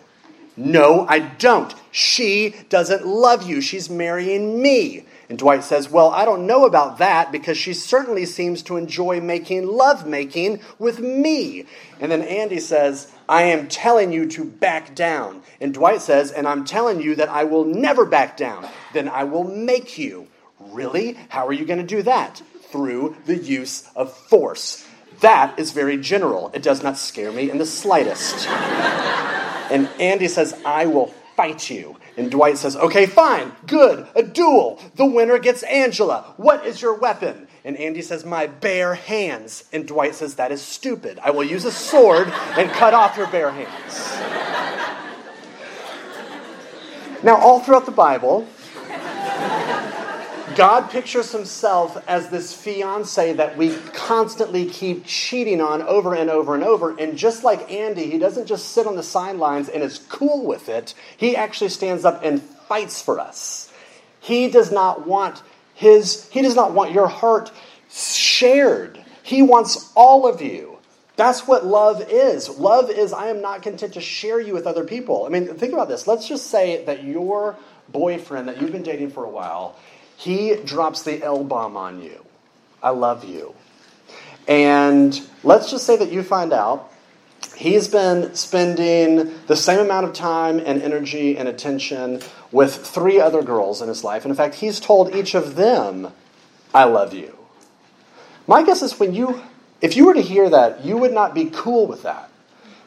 No, 0.57 1.05
I 1.07 1.19
don't. 1.19 1.73
She 1.91 2.55
doesn't 2.69 3.05
love 3.05 3.43
you. 3.43 3.61
She's 3.61 3.89
marrying 3.89 4.61
me. 4.61 5.05
And 5.29 5.39
Dwight 5.39 5.63
says, 5.63 5.89
Well, 5.89 6.09
I 6.09 6.25
don't 6.25 6.45
know 6.45 6.65
about 6.65 6.99
that 6.99 7.31
because 7.31 7.57
she 7.57 7.73
certainly 7.73 8.25
seems 8.25 8.61
to 8.63 8.77
enjoy 8.77 9.19
making 9.21 9.67
love 9.67 10.05
making 10.05 10.61
with 10.77 10.99
me. 10.99 11.65
And 11.99 12.11
then 12.11 12.21
Andy 12.21 12.59
says, 12.59 13.11
I 13.27 13.43
am 13.43 13.67
telling 13.67 14.11
you 14.11 14.27
to 14.29 14.45
back 14.45 14.93
down. 14.93 15.41
And 15.59 15.73
Dwight 15.73 16.01
says, 16.01 16.31
And 16.31 16.47
I'm 16.47 16.65
telling 16.65 17.01
you 17.01 17.15
that 17.15 17.29
I 17.29 17.43
will 17.43 17.65
never 17.65 18.05
back 18.05 18.37
down. 18.37 18.67
Then 18.93 19.09
I 19.09 19.23
will 19.23 19.43
make 19.43 19.97
you. 19.97 20.27
Really? 20.59 21.17
How 21.29 21.47
are 21.47 21.53
you 21.53 21.65
going 21.65 21.79
to 21.79 21.85
do 21.85 22.03
that? 22.03 22.41
Through 22.71 23.17
the 23.25 23.37
use 23.37 23.89
of 23.95 24.15
force. 24.15 24.87
That 25.21 25.57
is 25.57 25.71
very 25.71 25.97
general. 25.97 26.51
It 26.53 26.61
does 26.61 26.83
not 26.83 26.97
scare 26.97 27.31
me 27.31 27.49
in 27.49 27.57
the 27.57 27.65
slightest. 27.65 28.47
And 29.71 29.89
Andy 29.99 30.27
says, 30.27 30.59
I 30.63 30.85
will 30.85 31.07
fight 31.35 31.69
you. 31.69 31.97
And 32.17 32.31
Dwight 32.31 32.57
says, 32.57 32.75
Okay, 32.75 33.05
fine, 33.05 33.51
good, 33.67 34.07
a 34.15 34.23
duel. 34.23 34.81
The 34.95 35.05
winner 35.05 35.37
gets 35.37 35.63
Angela. 35.63 36.33
What 36.37 36.65
is 36.65 36.81
your 36.81 36.93
weapon? 36.93 37.47
And 37.63 37.77
Andy 37.77 38.01
says, 38.01 38.23
My 38.23 38.47
bare 38.47 38.95
hands. 38.95 39.65
And 39.73 39.87
Dwight 39.87 40.15
says, 40.15 40.35
That 40.35 40.51
is 40.51 40.61
stupid. 40.61 41.19
I 41.21 41.31
will 41.31 41.43
use 41.43 41.65
a 41.65 41.71
sword 41.71 42.27
and 42.57 42.69
cut 42.71 42.93
off 42.93 43.17
your 43.17 43.27
bare 43.27 43.51
hands. 43.51 44.11
Now, 47.23 47.37
all 47.37 47.59
throughout 47.59 47.87
the 47.87 47.91
Bible, 47.91 48.47
God 50.55 50.89
pictures 50.89 51.33
himself 51.33 52.01
as 52.07 52.29
this 52.29 52.53
fiance 52.53 53.33
that 53.33 53.57
we 53.57 53.75
constantly 53.93 54.65
keep 54.65 55.05
cheating 55.05 55.59
on 55.59 55.81
over 55.81 56.15
and 56.15 56.29
over 56.29 56.55
and 56.55 56.63
over. 56.63 56.97
And 56.97 57.17
just 57.17 57.43
like 57.43 57.69
Andy, 57.69 58.09
he 58.09 58.17
doesn't 58.17 58.45
just 58.45 58.69
sit 58.69 58.87
on 58.87 58.95
the 58.95 59.03
sidelines 59.03 59.67
and 59.67 59.83
is 59.83 59.99
cool 60.09 60.45
with 60.45 60.69
it, 60.69 60.93
he 61.17 61.35
actually 61.35 61.69
stands 61.69 62.05
up 62.05 62.23
and 62.23 62.41
fights 62.41 63.01
for 63.01 63.19
us. 63.19 63.71
He 64.21 64.49
does 64.49 64.71
not 64.71 65.05
want 65.05 65.43
his 65.73 66.29
he 66.29 66.41
does 66.41 66.55
not 66.55 66.73
want 66.73 66.93
your 66.93 67.07
heart 67.07 67.51
shared. 67.91 69.03
He 69.23 69.41
wants 69.41 69.91
all 69.93 70.25
of 70.25 70.41
you. 70.41 70.77
That's 71.17 71.47
what 71.47 71.65
love 71.65 72.09
is. 72.09 72.49
Love 72.49 72.89
is 72.89 73.11
I 73.11 73.27
am 73.27 73.41
not 73.41 73.61
content 73.61 73.93
to 73.93 74.01
share 74.01 74.39
you 74.39 74.53
with 74.53 74.67
other 74.67 74.83
people. 74.83 75.25
I 75.25 75.29
mean, 75.29 75.47
think 75.55 75.73
about 75.73 75.89
this. 75.89 76.07
Let's 76.07 76.27
just 76.27 76.47
say 76.47 76.83
that 76.85 77.03
your 77.03 77.57
boyfriend 77.89 78.47
that 78.47 78.61
you've 78.61 78.71
been 78.71 78.83
dating 78.83 79.11
for 79.11 79.25
a 79.25 79.29
while 79.29 79.77
he 80.17 80.55
drops 80.55 81.03
the 81.03 81.21
L 81.23 81.43
bomb 81.43 81.77
on 81.77 82.01
you. 82.01 82.25
I 82.81 82.89
love 82.89 83.25
you. 83.25 83.55
And 84.47 85.19
let's 85.43 85.71
just 85.71 85.85
say 85.85 85.97
that 85.97 86.11
you 86.11 86.23
find 86.23 86.53
out 86.53 86.91
he's 87.55 87.87
been 87.87 88.35
spending 88.35 89.33
the 89.47 89.55
same 89.55 89.79
amount 89.79 90.05
of 90.05 90.13
time 90.13 90.59
and 90.59 90.81
energy 90.81 91.37
and 91.37 91.47
attention 91.47 92.21
with 92.51 92.75
three 92.75 93.19
other 93.19 93.41
girls 93.41 93.81
in 93.81 93.87
his 93.87 94.03
life. 94.03 94.23
And 94.23 94.31
in 94.31 94.35
fact, 94.35 94.55
he's 94.55 94.79
told 94.79 95.15
each 95.15 95.33
of 95.35 95.55
them, 95.55 96.11
I 96.73 96.83
love 96.83 97.13
you. 97.13 97.37
My 98.47 98.63
guess 98.63 98.81
is 98.81 98.99
when 98.99 99.13
you, 99.13 99.41
if 99.81 99.95
you 99.95 100.05
were 100.05 100.13
to 100.13 100.21
hear 100.21 100.49
that, 100.49 100.85
you 100.85 100.97
would 100.97 101.13
not 101.13 101.33
be 101.33 101.49
cool 101.51 101.87
with 101.87 102.03
that. 102.03 102.29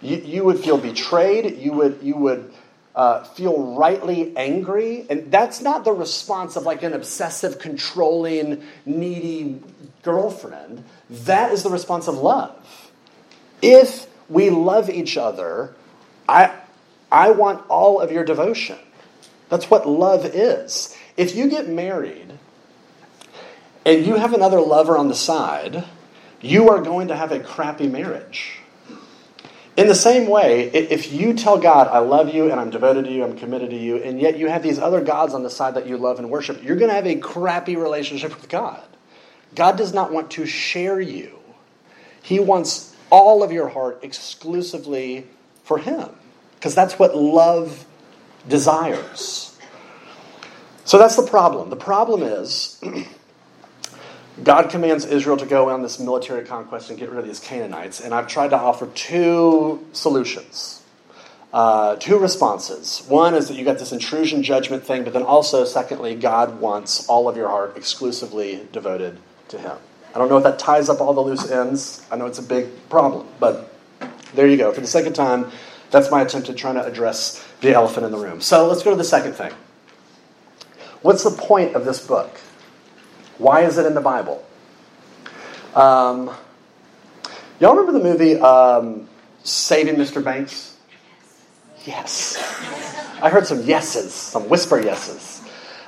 You, 0.00 0.18
you 0.18 0.44
would 0.44 0.61
feel 0.61 0.78
betrayed. 0.78 1.58
You 1.58 1.73
would, 1.73 1.99
you 2.02 2.16
would 2.16 2.52
uh, 2.99 3.23
feel 3.23 3.76
rightly 3.76 4.37
angry. 4.37 5.07
And 5.09 5.31
that's 5.31 5.61
not 5.61 5.85
the 5.85 5.93
response 5.93 6.57
of 6.57 6.64
like 6.64 6.83
an 6.83 6.93
obsessive, 6.93 7.61
controlling, 7.61 8.64
needy 8.85 9.62
girlfriend. 10.02 10.83
That 11.09 11.52
is 11.52 11.62
the 11.62 11.71
response 11.71 12.09
of 12.09 12.17
love. 12.17 12.93
If 13.62 14.09
we 14.28 14.50
love 14.50 14.90
each 14.90 15.17
other, 15.17 15.76
I, 16.28 16.52
I 17.11 17.31
want 17.31 17.64
all 17.69 18.00
of 18.00 18.11
your 18.11 18.25
devotion. 18.25 18.78
That's 19.49 19.71
what 19.71 19.88
love 19.88 20.26
is. 20.26 20.97
If 21.17 21.37
you 21.37 21.49
get 21.49 21.69
married 21.69 22.33
and 23.87 24.05
you 24.05 24.17
have 24.17 24.35
another 24.35 24.61
lover 24.61 24.99
on 24.99 25.07
the 25.07 25.14
side, 25.14 25.85
you 26.40 26.69
are 26.69 26.83
going 26.83 27.09
to 27.09 27.17
have 27.17 27.31
a 27.31 27.38
crappy 27.38 27.87
marriage. 27.87 28.58
In 29.78 29.87
the 29.87 29.94
same 29.94 30.28
way, 30.28 30.64
if 30.64 31.12
you 31.12 31.35
tell 31.35 31.56
God, 31.56 31.87
I 31.87 32.00
love 32.00 32.35
you 32.35 32.50
and 32.50 32.58
I'm 32.58 32.68
devoted 32.68 33.04
to 33.04 33.12
you, 33.12 33.23
I'm 33.23 33.38
committed 33.38 33.70
to 33.70 33.76
you, 33.76 33.99
and 33.99 34.20
yet 34.20 34.37
you 34.37 34.49
have 34.49 34.61
these 34.61 34.80
other 34.80 35.00
gods 35.00 35.35
on 35.35 35.44
the 35.44 35.50
side 35.50 35.76
that 35.76 35.87
you 35.87 35.97
love 35.97 36.18
and 36.18 36.28
worship, 36.28 36.64
you're 36.64 36.75
going 36.75 36.88
to 36.88 36.97
have 36.97 37.06
a 37.06 37.14
crappy 37.14 37.76
relationship 37.76 38.35
with 38.35 38.49
God. 38.49 38.82
God 39.54 39.78
does 39.78 39.94
not 39.94 40.11
want 40.11 40.32
to 40.32 40.47
share 40.47 41.00
you, 41.00 41.38
He 42.20 42.40
wants 42.40 42.97
all 43.08 43.44
of 43.44 43.52
your 43.52 43.68
heart 43.68 44.00
exclusively 44.02 45.28
for 45.62 45.78
Him, 45.78 46.08
because 46.56 46.75
that's 46.75 46.99
what 46.99 47.16
love 47.16 47.87
desires. 48.49 49.56
So 50.87 50.99
that's 50.99 51.14
the 51.14 51.26
problem. 51.26 51.70
The 51.70 51.76
problem 51.76 52.25
is. 52.25 52.82
God 54.45 54.71
commands 54.71 55.04
Israel 55.04 55.37
to 55.37 55.47
go 55.47 55.71
on 55.71 55.83
this 55.83 55.99
military 55.99 56.45
conquest 56.45 56.90
and 56.90 56.99
get 56.99 57.11
rid 57.11 57.18
of 57.18 57.26
these 57.26 57.40
Canaanites, 57.40 58.00
and 58.00 58.14
I've 58.14 58.28
tried 58.28 58.50
to 58.50 58.57
offer 58.57 58.87
two 58.87 59.85
solutions, 59.92 60.83
uh, 61.52 61.97
two 61.97 62.18
responses. 62.18 63.04
One 63.09 63.35
is 63.35 63.49
that 63.49 63.54
you 63.54 63.64
got 63.64 63.78
this 63.78 63.92
intrusion 63.92 64.42
judgment 64.42 64.85
thing, 64.85 65.04
but 65.04 65.12
then 65.12 65.23
also, 65.23 65.64
secondly, 65.64 66.14
God 66.14 66.61
wants 66.61 67.09
all 67.09 67.28
of 67.28 67.37
your 67.37 67.49
heart 67.49 67.76
exclusively 67.76 68.66
devoted 68.71 69.18
to 69.49 69.59
Him. 69.59 69.76
I 70.14 70.18
don't 70.18 70.28
know 70.28 70.37
if 70.38 70.45
that 70.45 70.59
ties 70.59 70.88
up 70.88 71.00
all 71.00 71.14
the 71.14 71.21
loose 71.21 71.50
ends. 71.50 72.07
I 72.11 72.16
know 72.16 72.26
it's 72.26 72.38
a 72.38 72.42
big 72.42 72.68
problem, 72.88 73.26
but 73.40 73.73
there 74.35 74.47
you 74.47 74.57
go. 74.57 74.73
For 74.73 74.80
the 74.80 74.87
second 74.87 75.14
time, 75.14 75.50
that's 75.90 76.11
my 76.11 76.23
attempt 76.23 76.49
at 76.49 76.57
trying 76.57 76.75
to 76.75 76.85
address 76.85 77.45
the 77.61 77.73
elephant 77.73 78.07
in 78.07 78.12
the 78.12 78.18
room. 78.18 78.40
So 78.40 78.66
let's 78.66 78.83
go 78.83 78.90
to 78.90 78.97
the 78.97 79.04
second 79.04 79.33
thing. 79.33 79.52
What's 81.02 81.25
the 81.25 81.30
point 81.30 81.75
of 81.75 81.85
this 81.85 82.04
book? 82.04 82.40
Why 83.38 83.62
is 83.62 83.78
it 83.78 83.87
in 83.87 83.95
the 83.95 84.00
Bible? 84.00 84.45
Um, 85.75 86.30
y'all 87.61 87.76
remember 87.76 87.92
the 87.92 88.04
movie 88.04 88.37
um, 88.37 89.09
Saving 89.45 89.95
Mr. 89.95 90.23
Banks? 90.23 90.76
Yes. 91.85 92.37
I 93.23 93.30
heard 93.30 93.47
some 93.47 93.62
yeses, 93.62 94.12
some 94.12 94.49
whisper 94.49 94.80
yeses. 94.80 95.42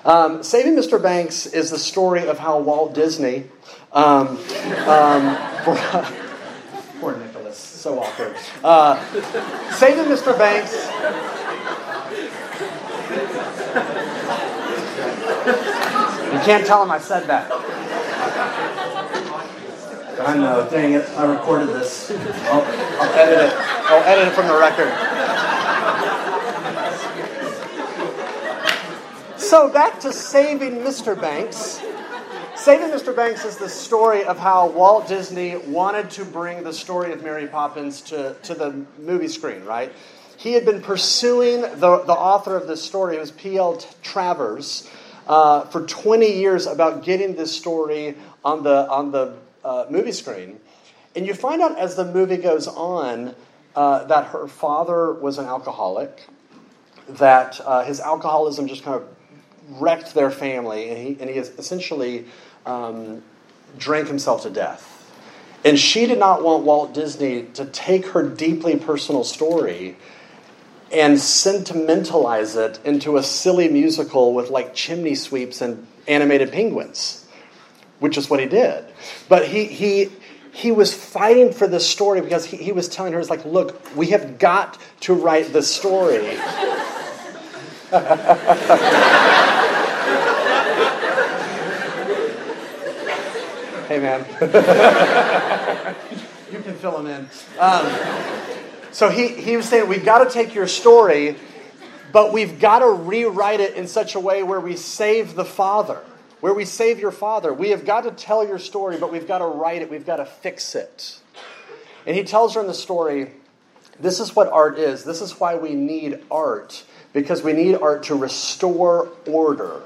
Um, 0.04 0.42
Saving 0.42 0.76
Mr. 0.76 1.02
Banks 1.02 1.46
is 1.46 1.70
the 1.70 1.78
story 1.78 2.26
of 2.26 2.38
how 2.38 2.58
Walt 2.60 2.94
Disney, 2.94 3.44
um, 3.92 4.38
um, 4.86 5.36
poor 7.00 7.16
Nicholas, 7.18 7.58
so 7.58 8.00
awkward. 8.00 8.36
Uh, 8.64 9.04
Saving 9.72 10.04
Mr. 10.04 10.38
Banks. 10.38 10.72
You 16.40 16.46
can't 16.46 16.66
tell 16.66 16.82
him 16.82 16.90
I 16.90 16.98
said 16.98 17.26
that. 17.26 17.50
I 20.20 20.36
know, 20.38 20.66
dang 20.70 20.94
it, 20.94 21.06
I 21.10 21.26
recorded 21.30 21.68
this. 21.68 22.10
I'll, 22.10 22.62
I'll 22.62 23.12
edit 23.12 23.40
it. 23.40 23.54
I'll 23.58 24.02
edit 24.04 24.28
it 24.28 24.34
from 24.34 24.46
the 24.46 24.58
record. 24.58 24.90
So 29.38 29.68
back 29.68 30.00
to 30.00 30.14
Saving 30.14 30.76
Mr. 30.76 31.20
Banks. 31.20 31.82
Saving 32.56 32.88
Mr. 32.88 33.14
Banks 33.14 33.44
is 33.44 33.58
the 33.58 33.68
story 33.68 34.24
of 34.24 34.38
how 34.38 34.70
Walt 34.70 35.08
Disney 35.08 35.56
wanted 35.56 36.08
to 36.12 36.24
bring 36.24 36.62
the 36.62 36.72
story 36.72 37.12
of 37.12 37.22
Mary 37.22 37.48
Poppins 37.48 38.00
to, 38.02 38.34
to 38.44 38.54
the 38.54 38.82
movie 38.98 39.28
screen, 39.28 39.62
right? 39.66 39.92
He 40.38 40.54
had 40.54 40.64
been 40.64 40.80
pursuing 40.80 41.60
the, 41.60 42.02
the 42.06 42.14
author 42.14 42.56
of 42.56 42.66
this 42.66 42.82
story, 42.82 43.16
it 43.16 43.20
was 43.20 43.30
P.L. 43.30 43.82
Travers, 44.02 44.88
uh, 45.30 45.64
for 45.66 45.86
20 45.86 46.26
years 46.26 46.66
about 46.66 47.04
getting 47.04 47.36
this 47.36 47.56
story 47.56 48.16
on 48.44 48.64
the, 48.64 48.90
on 48.90 49.12
the 49.12 49.36
uh, 49.64 49.86
movie 49.88 50.10
screen. 50.10 50.58
And 51.14 51.24
you 51.24 51.34
find 51.34 51.62
out 51.62 51.78
as 51.78 51.94
the 51.94 52.04
movie 52.04 52.36
goes 52.36 52.66
on 52.66 53.36
uh, 53.76 54.04
that 54.06 54.26
her 54.26 54.48
father 54.48 55.12
was 55.12 55.38
an 55.38 55.46
alcoholic, 55.46 56.26
that 57.08 57.60
uh, 57.64 57.84
his 57.84 58.00
alcoholism 58.00 58.66
just 58.66 58.82
kind 58.82 59.00
of 59.00 59.08
wrecked 59.80 60.14
their 60.14 60.32
family, 60.32 60.90
and 60.90 60.98
he, 60.98 61.16
and 61.20 61.30
he 61.30 61.36
essentially 61.36 62.24
um, 62.66 63.22
drank 63.78 64.08
himself 64.08 64.42
to 64.42 64.50
death. 64.50 64.96
And 65.64 65.78
she 65.78 66.06
did 66.06 66.18
not 66.18 66.42
want 66.42 66.64
Walt 66.64 66.92
Disney 66.92 67.44
to 67.54 67.66
take 67.66 68.06
her 68.06 68.28
deeply 68.28 68.76
personal 68.76 69.22
story 69.22 69.96
and 70.92 71.18
sentimentalize 71.18 72.56
it 72.56 72.80
into 72.84 73.16
a 73.16 73.22
silly 73.22 73.68
musical 73.68 74.34
with 74.34 74.50
like 74.50 74.74
chimney 74.74 75.14
sweeps 75.14 75.60
and 75.60 75.86
animated 76.08 76.50
penguins, 76.52 77.26
which 78.00 78.18
is 78.18 78.28
what 78.28 78.40
he 78.40 78.46
did. 78.46 78.84
But 79.28 79.46
he, 79.46 79.66
he, 79.66 80.10
he 80.52 80.72
was 80.72 80.92
fighting 80.92 81.52
for 81.52 81.68
this 81.68 81.88
story 81.88 82.20
because 82.20 82.44
he, 82.44 82.56
he 82.56 82.72
was 82.72 82.88
telling 82.88 83.12
her, 83.12 83.20
"It's 83.20 83.30
like, 83.30 83.44
look, 83.44 83.94
we 83.96 84.08
have 84.08 84.38
got 84.38 84.78
to 85.02 85.14
write 85.14 85.52
this 85.52 85.72
story. 85.72 86.18
hey, 93.90 93.98
man. 93.98 94.24
you 96.52 96.60
can 96.60 96.74
fill 96.74 96.98
him 96.98 97.06
in. 97.06 97.28
Um, 97.58 97.86
so 98.92 99.08
he, 99.08 99.28
he 99.28 99.56
was 99.56 99.68
saying, 99.68 99.88
we've 99.88 100.04
got 100.04 100.24
to 100.24 100.30
take 100.30 100.54
your 100.54 100.66
story, 100.66 101.36
but 102.12 102.32
we've 102.32 102.58
got 102.58 102.80
to 102.80 102.90
rewrite 102.90 103.60
it 103.60 103.74
in 103.74 103.86
such 103.86 104.14
a 104.14 104.20
way 104.20 104.42
where 104.42 104.60
we 104.60 104.76
save 104.76 105.34
the 105.34 105.44
father, 105.44 106.02
where 106.40 106.54
we 106.54 106.64
save 106.64 106.98
your 106.98 107.12
father. 107.12 107.52
We 107.52 107.70
have 107.70 107.84
got 107.84 108.02
to 108.02 108.10
tell 108.10 108.46
your 108.46 108.58
story, 108.58 108.96
but 108.96 109.12
we've 109.12 109.28
got 109.28 109.38
to 109.38 109.46
write 109.46 109.82
it, 109.82 109.90
we've 109.90 110.06
got 110.06 110.16
to 110.16 110.26
fix 110.26 110.74
it. 110.74 111.20
And 112.06 112.16
he 112.16 112.24
tells 112.24 112.54
her 112.54 112.60
in 112.60 112.66
the 112.66 112.74
story, 112.74 113.30
this 114.00 114.18
is 114.18 114.34
what 114.34 114.48
art 114.48 114.78
is. 114.78 115.04
This 115.04 115.20
is 115.20 115.38
why 115.38 115.56
we 115.56 115.74
need 115.74 116.20
art, 116.30 116.84
because 117.12 117.42
we 117.42 117.52
need 117.52 117.76
art 117.76 118.04
to 118.04 118.14
restore 118.14 119.10
order 119.26 119.82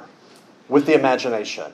with 0.69 0.87
the 0.87 0.95
imagination. 0.95 1.73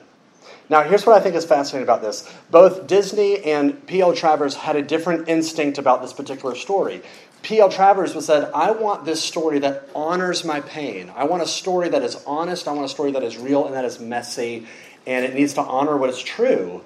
Now, 0.71 0.83
here's 0.83 1.05
what 1.05 1.17
I 1.17 1.19
think 1.19 1.35
is 1.35 1.43
fascinating 1.43 1.83
about 1.83 2.01
this. 2.01 2.33
Both 2.49 2.87
Disney 2.87 3.43
and 3.43 3.85
P.L. 3.87 4.13
Travers 4.13 4.55
had 4.55 4.77
a 4.77 4.81
different 4.81 5.27
instinct 5.27 5.77
about 5.77 6.01
this 6.01 6.13
particular 6.13 6.55
story. 6.55 7.01
P.L. 7.41 7.67
Travers 7.67 8.15
was 8.15 8.27
said, 8.27 8.49
I 8.55 8.71
want 8.71 9.03
this 9.03 9.21
story 9.21 9.59
that 9.59 9.89
honors 9.93 10.45
my 10.45 10.61
pain. 10.61 11.11
I 11.13 11.25
want 11.25 11.43
a 11.43 11.45
story 11.45 11.89
that 11.89 12.03
is 12.03 12.23
honest. 12.25 12.69
I 12.69 12.71
want 12.71 12.85
a 12.85 12.89
story 12.89 13.11
that 13.11 13.21
is 13.21 13.37
real 13.37 13.65
and 13.65 13.75
that 13.75 13.83
is 13.83 13.99
messy, 13.99 14.65
and 15.05 15.25
it 15.25 15.33
needs 15.33 15.51
to 15.55 15.61
honor 15.61 15.97
what 15.97 16.09
is 16.09 16.21
true. 16.21 16.81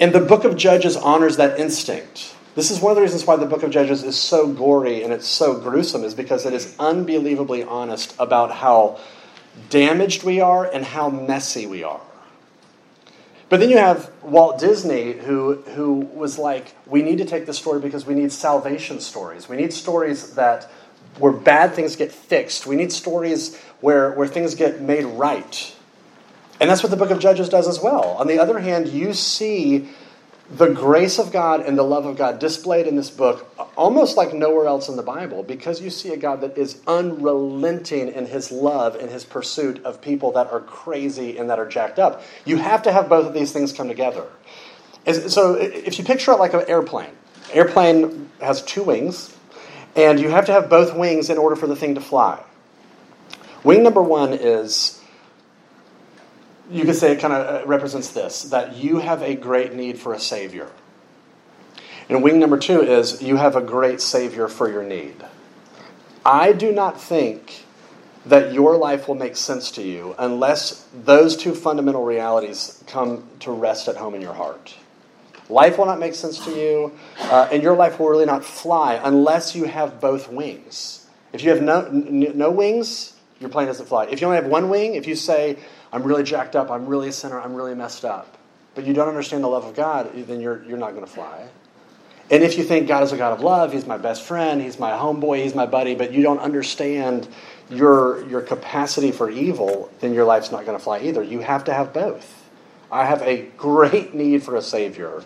And 0.00 0.14
the 0.14 0.20
book 0.20 0.44
of 0.44 0.56
Judges 0.56 0.96
honors 0.96 1.36
that 1.36 1.60
instinct. 1.60 2.34
This 2.54 2.70
is 2.70 2.80
one 2.80 2.92
of 2.92 2.96
the 2.96 3.02
reasons 3.02 3.26
why 3.26 3.36
the 3.36 3.44
book 3.44 3.64
of 3.64 3.70
Judges 3.70 4.02
is 4.02 4.16
so 4.16 4.50
gory 4.50 5.02
and 5.02 5.12
it's 5.12 5.26
so 5.26 5.60
gruesome, 5.60 6.04
is 6.04 6.14
because 6.14 6.46
it 6.46 6.54
is 6.54 6.74
unbelievably 6.78 7.64
honest 7.64 8.16
about 8.18 8.50
how 8.50 8.98
damaged 9.68 10.22
we 10.22 10.40
are 10.40 10.64
and 10.64 10.86
how 10.86 11.10
messy 11.10 11.66
we 11.66 11.84
are. 11.84 12.00
But 13.48 13.60
then 13.60 13.70
you 13.70 13.78
have 13.78 14.10
Walt 14.22 14.58
Disney, 14.58 15.12
who, 15.12 15.62
who 15.74 16.00
was 16.00 16.38
like, 16.38 16.74
we 16.84 17.02
need 17.02 17.18
to 17.18 17.24
take 17.24 17.46
this 17.46 17.58
story 17.58 17.80
because 17.80 18.04
we 18.04 18.14
need 18.14 18.32
salvation 18.32 19.00
stories. 19.00 19.48
We 19.48 19.56
need 19.56 19.72
stories 19.72 20.34
that 20.34 20.68
where 21.18 21.32
bad 21.32 21.74
things 21.74 21.94
get 21.94 22.10
fixed. 22.10 22.66
We 22.66 22.74
need 22.76 22.92
stories 22.92 23.56
where, 23.80 24.10
where 24.12 24.26
things 24.26 24.54
get 24.54 24.80
made 24.80 25.04
right. 25.04 25.74
And 26.60 26.68
that's 26.68 26.82
what 26.82 26.90
the 26.90 26.96
book 26.96 27.10
of 27.10 27.20
Judges 27.20 27.48
does 27.48 27.68
as 27.68 27.80
well. 27.80 28.16
On 28.18 28.26
the 28.26 28.38
other 28.38 28.58
hand, 28.58 28.88
you 28.88 29.12
see 29.12 29.88
the 30.50 30.68
grace 30.68 31.18
of 31.18 31.32
God 31.32 31.60
and 31.60 31.76
the 31.76 31.82
love 31.82 32.06
of 32.06 32.16
God 32.16 32.38
displayed 32.38 32.86
in 32.86 32.96
this 32.96 33.10
book 33.10 33.46
almost 33.76 34.16
like 34.16 34.32
nowhere 34.32 34.66
else 34.66 34.88
in 34.88 34.96
the 34.96 35.02
Bible 35.02 35.42
because 35.42 35.80
you 35.80 35.90
see 35.90 36.12
a 36.12 36.16
God 36.16 36.40
that 36.40 36.56
is 36.56 36.80
unrelenting 36.86 38.08
in 38.08 38.26
his 38.26 38.50
love 38.50 38.94
and 38.94 39.10
his 39.10 39.24
pursuit 39.24 39.84
of 39.84 40.00
people 40.00 40.32
that 40.32 40.50
are 40.50 40.60
crazy 40.60 41.36
and 41.36 41.50
that 41.50 41.58
are 41.58 41.68
jacked 41.68 41.98
up. 41.98 42.22
You 42.44 42.56
have 42.58 42.82
to 42.84 42.92
have 42.92 43.08
both 43.08 43.26
of 43.26 43.34
these 43.34 43.52
things 43.52 43.72
come 43.72 43.88
together. 43.88 44.26
So 45.28 45.54
if 45.54 45.98
you 45.98 46.04
picture 46.04 46.32
it 46.32 46.38
like 46.38 46.54
an 46.54 46.64
airplane, 46.68 47.10
airplane 47.52 48.30
has 48.40 48.62
two 48.62 48.82
wings, 48.82 49.36
and 49.94 50.18
you 50.18 50.30
have 50.30 50.46
to 50.46 50.52
have 50.52 50.68
both 50.68 50.96
wings 50.96 51.30
in 51.30 51.38
order 51.38 51.56
for 51.56 51.66
the 51.66 51.76
thing 51.76 51.94
to 51.94 52.00
fly. 52.00 52.42
Wing 53.62 53.82
number 53.82 54.02
one 54.02 54.32
is 54.32 55.00
you 56.70 56.84
could 56.84 56.96
say 56.96 57.12
it 57.12 57.20
kind 57.20 57.32
of 57.32 57.68
represents 57.68 58.10
this 58.10 58.44
that 58.44 58.76
you 58.76 58.98
have 58.98 59.22
a 59.22 59.34
great 59.34 59.74
need 59.74 59.98
for 59.98 60.12
a 60.12 60.20
Savior. 60.20 60.70
And 62.08 62.22
wing 62.22 62.38
number 62.38 62.58
two 62.58 62.82
is 62.82 63.22
you 63.22 63.36
have 63.36 63.56
a 63.56 63.60
great 63.60 64.00
Savior 64.00 64.48
for 64.48 64.70
your 64.70 64.82
need. 64.82 65.16
I 66.24 66.52
do 66.52 66.72
not 66.72 67.00
think 67.00 67.64
that 68.26 68.52
your 68.52 68.76
life 68.76 69.06
will 69.06 69.14
make 69.14 69.36
sense 69.36 69.70
to 69.72 69.82
you 69.82 70.14
unless 70.18 70.86
those 70.92 71.36
two 71.36 71.54
fundamental 71.54 72.04
realities 72.04 72.82
come 72.88 73.28
to 73.40 73.52
rest 73.52 73.86
at 73.86 73.96
home 73.96 74.14
in 74.14 74.20
your 74.20 74.34
heart. 74.34 74.74
Life 75.48 75.78
will 75.78 75.86
not 75.86 76.00
make 76.00 76.14
sense 76.14 76.44
to 76.44 76.50
you, 76.50 76.92
uh, 77.20 77.48
and 77.52 77.62
your 77.62 77.76
life 77.76 78.00
will 78.00 78.08
really 78.08 78.26
not 78.26 78.44
fly 78.44 79.00
unless 79.02 79.54
you 79.54 79.64
have 79.64 80.00
both 80.00 80.28
wings. 80.28 81.06
If 81.32 81.44
you 81.44 81.50
have 81.50 81.62
no, 81.62 81.88
no 81.88 82.50
wings, 82.50 83.14
your 83.38 83.50
plane 83.50 83.66
doesn't 83.66 83.86
fly. 83.86 84.06
If 84.06 84.20
you 84.20 84.26
only 84.26 84.40
have 84.40 84.46
one 84.46 84.68
wing, 84.68 84.96
if 84.96 85.06
you 85.06 85.14
say, 85.14 85.58
I'm 85.92 86.02
really 86.02 86.24
jacked 86.24 86.56
up, 86.56 86.70
I'm 86.70 86.86
really 86.86 87.08
a 87.08 87.12
sinner, 87.12 87.40
I'm 87.40 87.54
really 87.54 87.74
messed 87.74 88.04
up, 88.04 88.36
but 88.74 88.84
you 88.84 88.92
don't 88.92 89.08
understand 89.08 89.44
the 89.44 89.48
love 89.48 89.64
of 89.64 89.74
God, 89.74 90.10
then 90.14 90.40
you're, 90.40 90.62
you're 90.64 90.78
not 90.78 90.92
going 90.92 91.04
to 91.04 91.10
fly. 91.10 91.48
And 92.30 92.42
if 92.42 92.58
you 92.58 92.64
think 92.64 92.88
God 92.88 93.04
is 93.04 93.12
a 93.12 93.16
God 93.16 93.32
of 93.32 93.40
love, 93.40 93.72
He's 93.72 93.86
my 93.86 93.98
best 93.98 94.22
friend, 94.22 94.60
He's 94.60 94.78
my 94.78 94.90
homeboy, 94.90 95.42
He's 95.42 95.54
my 95.54 95.66
buddy, 95.66 95.94
but 95.94 96.12
you 96.12 96.22
don't 96.22 96.40
understand 96.40 97.28
your, 97.70 98.26
your 98.28 98.40
capacity 98.40 99.12
for 99.12 99.30
evil, 99.30 99.90
then 100.00 100.12
your 100.12 100.24
life's 100.24 100.50
not 100.50 100.66
going 100.66 100.76
to 100.76 100.82
fly 100.82 101.00
either. 101.00 101.22
You 101.22 101.40
have 101.40 101.64
to 101.64 101.74
have 101.74 101.92
both. 101.92 102.44
I 102.90 103.04
have 103.04 103.22
a 103.22 103.46
great 103.56 104.14
need 104.14 104.42
for 104.42 104.56
a 104.56 104.62
Savior, 104.62 105.22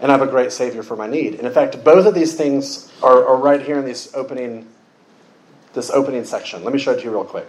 and 0.00 0.10
I 0.10 0.14
have 0.16 0.26
a 0.26 0.30
great 0.30 0.52
Savior 0.52 0.82
for 0.82 0.96
my 0.96 1.06
need. 1.06 1.34
And 1.34 1.46
in 1.46 1.52
fact, 1.52 1.82
both 1.82 2.06
of 2.06 2.14
these 2.14 2.34
things 2.34 2.92
are, 3.02 3.26
are 3.26 3.36
right 3.36 3.60
here 3.60 3.78
in 3.78 3.84
this 3.84 4.14
opening, 4.14 4.68
this 5.72 5.90
opening 5.90 6.24
section. 6.24 6.62
Let 6.64 6.72
me 6.72 6.78
show 6.78 6.92
it 6.92 6.98
to 6.98 7.04
you 7.04 7.10
real 7.10 7.24
quick. 7.24 7.48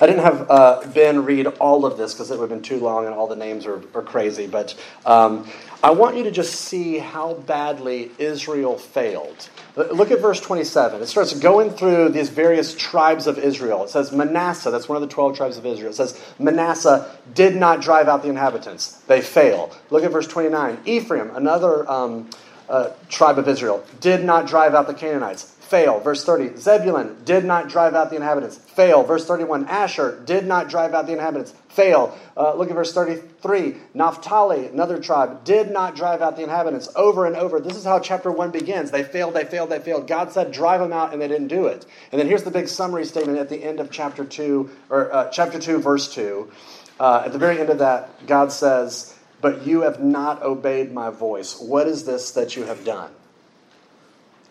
I 0.00 0.06
didn't 0.06 0.22
have 0.22 0.50
uh, 0.50 0.86
Ben 0.94 1.24
read 1.24 1.46
all 1.46 1.84
of 1.84 1.98
this 1.98 2.14
because 2.14 2.30
it 2.30 2.38
would 2.38 2.50
have 2.50 2.58
been 2.58 2.62
too 2.62 2.82
long 2.82 3.04
and 3.04 3.14
all 3.14 3.26
the 3.26 3.36
names 3.36 3.66
are, 3.66 3.82
are 3.94 4.02
crazy, 4.02 4.46
but 4.46 4.74
um, 5.04 5.46
I 5.84 5.90
want 5.90 6.16
you 6.16 6.24
to 6.24 6.30
just 6.30 6.54
see 6.54 6.98
how 6.98 7.34
badly 7.34 8.10
Israel 8.18 8.78
failed. 8.78 9.50
Look 9.76 10.10
at 10.10 10.20
verse 10.20 10.40
27. 10.40 11.02
It 11.02 11.06
starts 11.06 11.38
going 11.38 11.70
through 11.70 12.10
these 12.10 12.30
various 12.30 12.74
tribes 12.74 13.26
of 13.26 13.38
Israel. 13.38 13.84
It 13.84 13.90
says 13.90 14.10
Manasseh, 14.10 14.70
that's 14.70 14.88
one 14.88 14.96
of 14.96 15.02
the 15.02 15.14
12 15.14 15.36
tribes 15.36 15.58
of 15.58 15.66
Israel. 15.66 15.90
It 15.90 15.94
says 15.94 16.20
Manasseh 16.38 17.14
did 17.34 17.54
not 17.54 17.82
drive 17.82 18.08
out 18.08 18.22
the 18.22 18.30
inhabitants. 18.30 18.92
They 19.06 19.20
fail. 19.20 19.74
Look 19.90 20.02
at 20.04 20.12
verse 20.12 20.26
29. 20.26 20.78
Ephraim, 20.86 21.30
another 21.36 21.88
um, 21.90 22.30
uh, 22.68 22.90
tribe 23.08 23.38
of 23.38 23.48
Israel, 23.48 23.84
did 24.00 24.24
not 24.24 24.46
drive 24.46 24.74
out 24.74 24.86
the 24.86 24.94
Canaanites 24.94 25.56
fail. 25.70 26.00
Verse 26.00 26.24
30, 26.24 26.56
Zebulun 26.56 27.22
did 27.24 27.44
not 27.44 27.68
drive 27.68 27.94
out 27.94 28.10
the 28.10 28.16
inhabitants. 28.16 28.58
Fail. 28.58 29.04
Verse 29.04 29.24
31, 29.24 29.68
Asher 29.68 30.20
did 30.26 30.44
not 30.44 30.68
drive 30.68 30.94
out 30.94 31.06
the 31.06 31.12
inhabitants. 31.12 31.54
Fail. 31.68 32.18
Uh, 32.36 32.54
look 32.54 32.68
at 32.68 32.74
verse 32.74 32.92
33, 32.92 33.76
Naphtali, 33.94 34.66
another 34.66 34.98
tribe, 34.98 35.44
did 35.44 35.70
not 35.70 35.94
drive 35.94 36.22
out 36.22 36.36
the 36.36 36.42
inhabitants. 36.42 36.88
Over 36.96 37.24
and 37.24 37.36
over. 37.36 37.60
This 37.60 37.76
is 37.76 37.84
how 37.84 38.00
chapter 38.00 38.32
1 38.32 38.50
begins. 38.50 38.90
They 38.90 39.04
failed, 39.04 39.34
they 39.34 39.44
failed, 39.44 39.70
they 39.70 39.78
failed. 39.78 40.08
God 40.08 40.32
said, 40.32 40.50
drive 40.50 40.80
them 40.80 40.92
out, 40.92 41.12
and 41.12 41.22
they 41.22 41.28
didn't 41.28 41.48
do 41.48 41.66
it. 41.66 41.86
And 42.10 42.20
then 42.20 42.26
here's 42.26 42.42
the 42.42 42.50
big 42.50 42.66
summary 42.66 43.04
statement 43.04 43.38
at 43.38 43.48
the 43.48 43.62
end 43.62 43.78
of 43.78 43.92
chapter 43.92 44.24
2, 44.24 44.68
or 44.90 45.14
uh, 45.14 45.30
chapter 45.30 45.60
2, 45.60 45.78
verse 45.78 46.12
2. 46.12 46.50
Uh, 46.98 47.22
at 47.26 47.32
the 47.32 47.38
very 47.38 47.60
end 47.60 47.70
of 47.70 47.78
that, 47.78 48.26
God 48.26 48.50
says, 48.50 49.16
But 49.40 49.64
you 49.64 49.82
have 49.82 50.02
not 50.02 50.42
obeyed 50.42 50.92
my 50.92 51.10
voice. 51.10 51.60
What 51.60 51.86
is 51.86 52.04
this 52.04 52.32
that 52.32 52.56
you 52.56 52.64
have 52.64 52.84
done? 52.84 53.12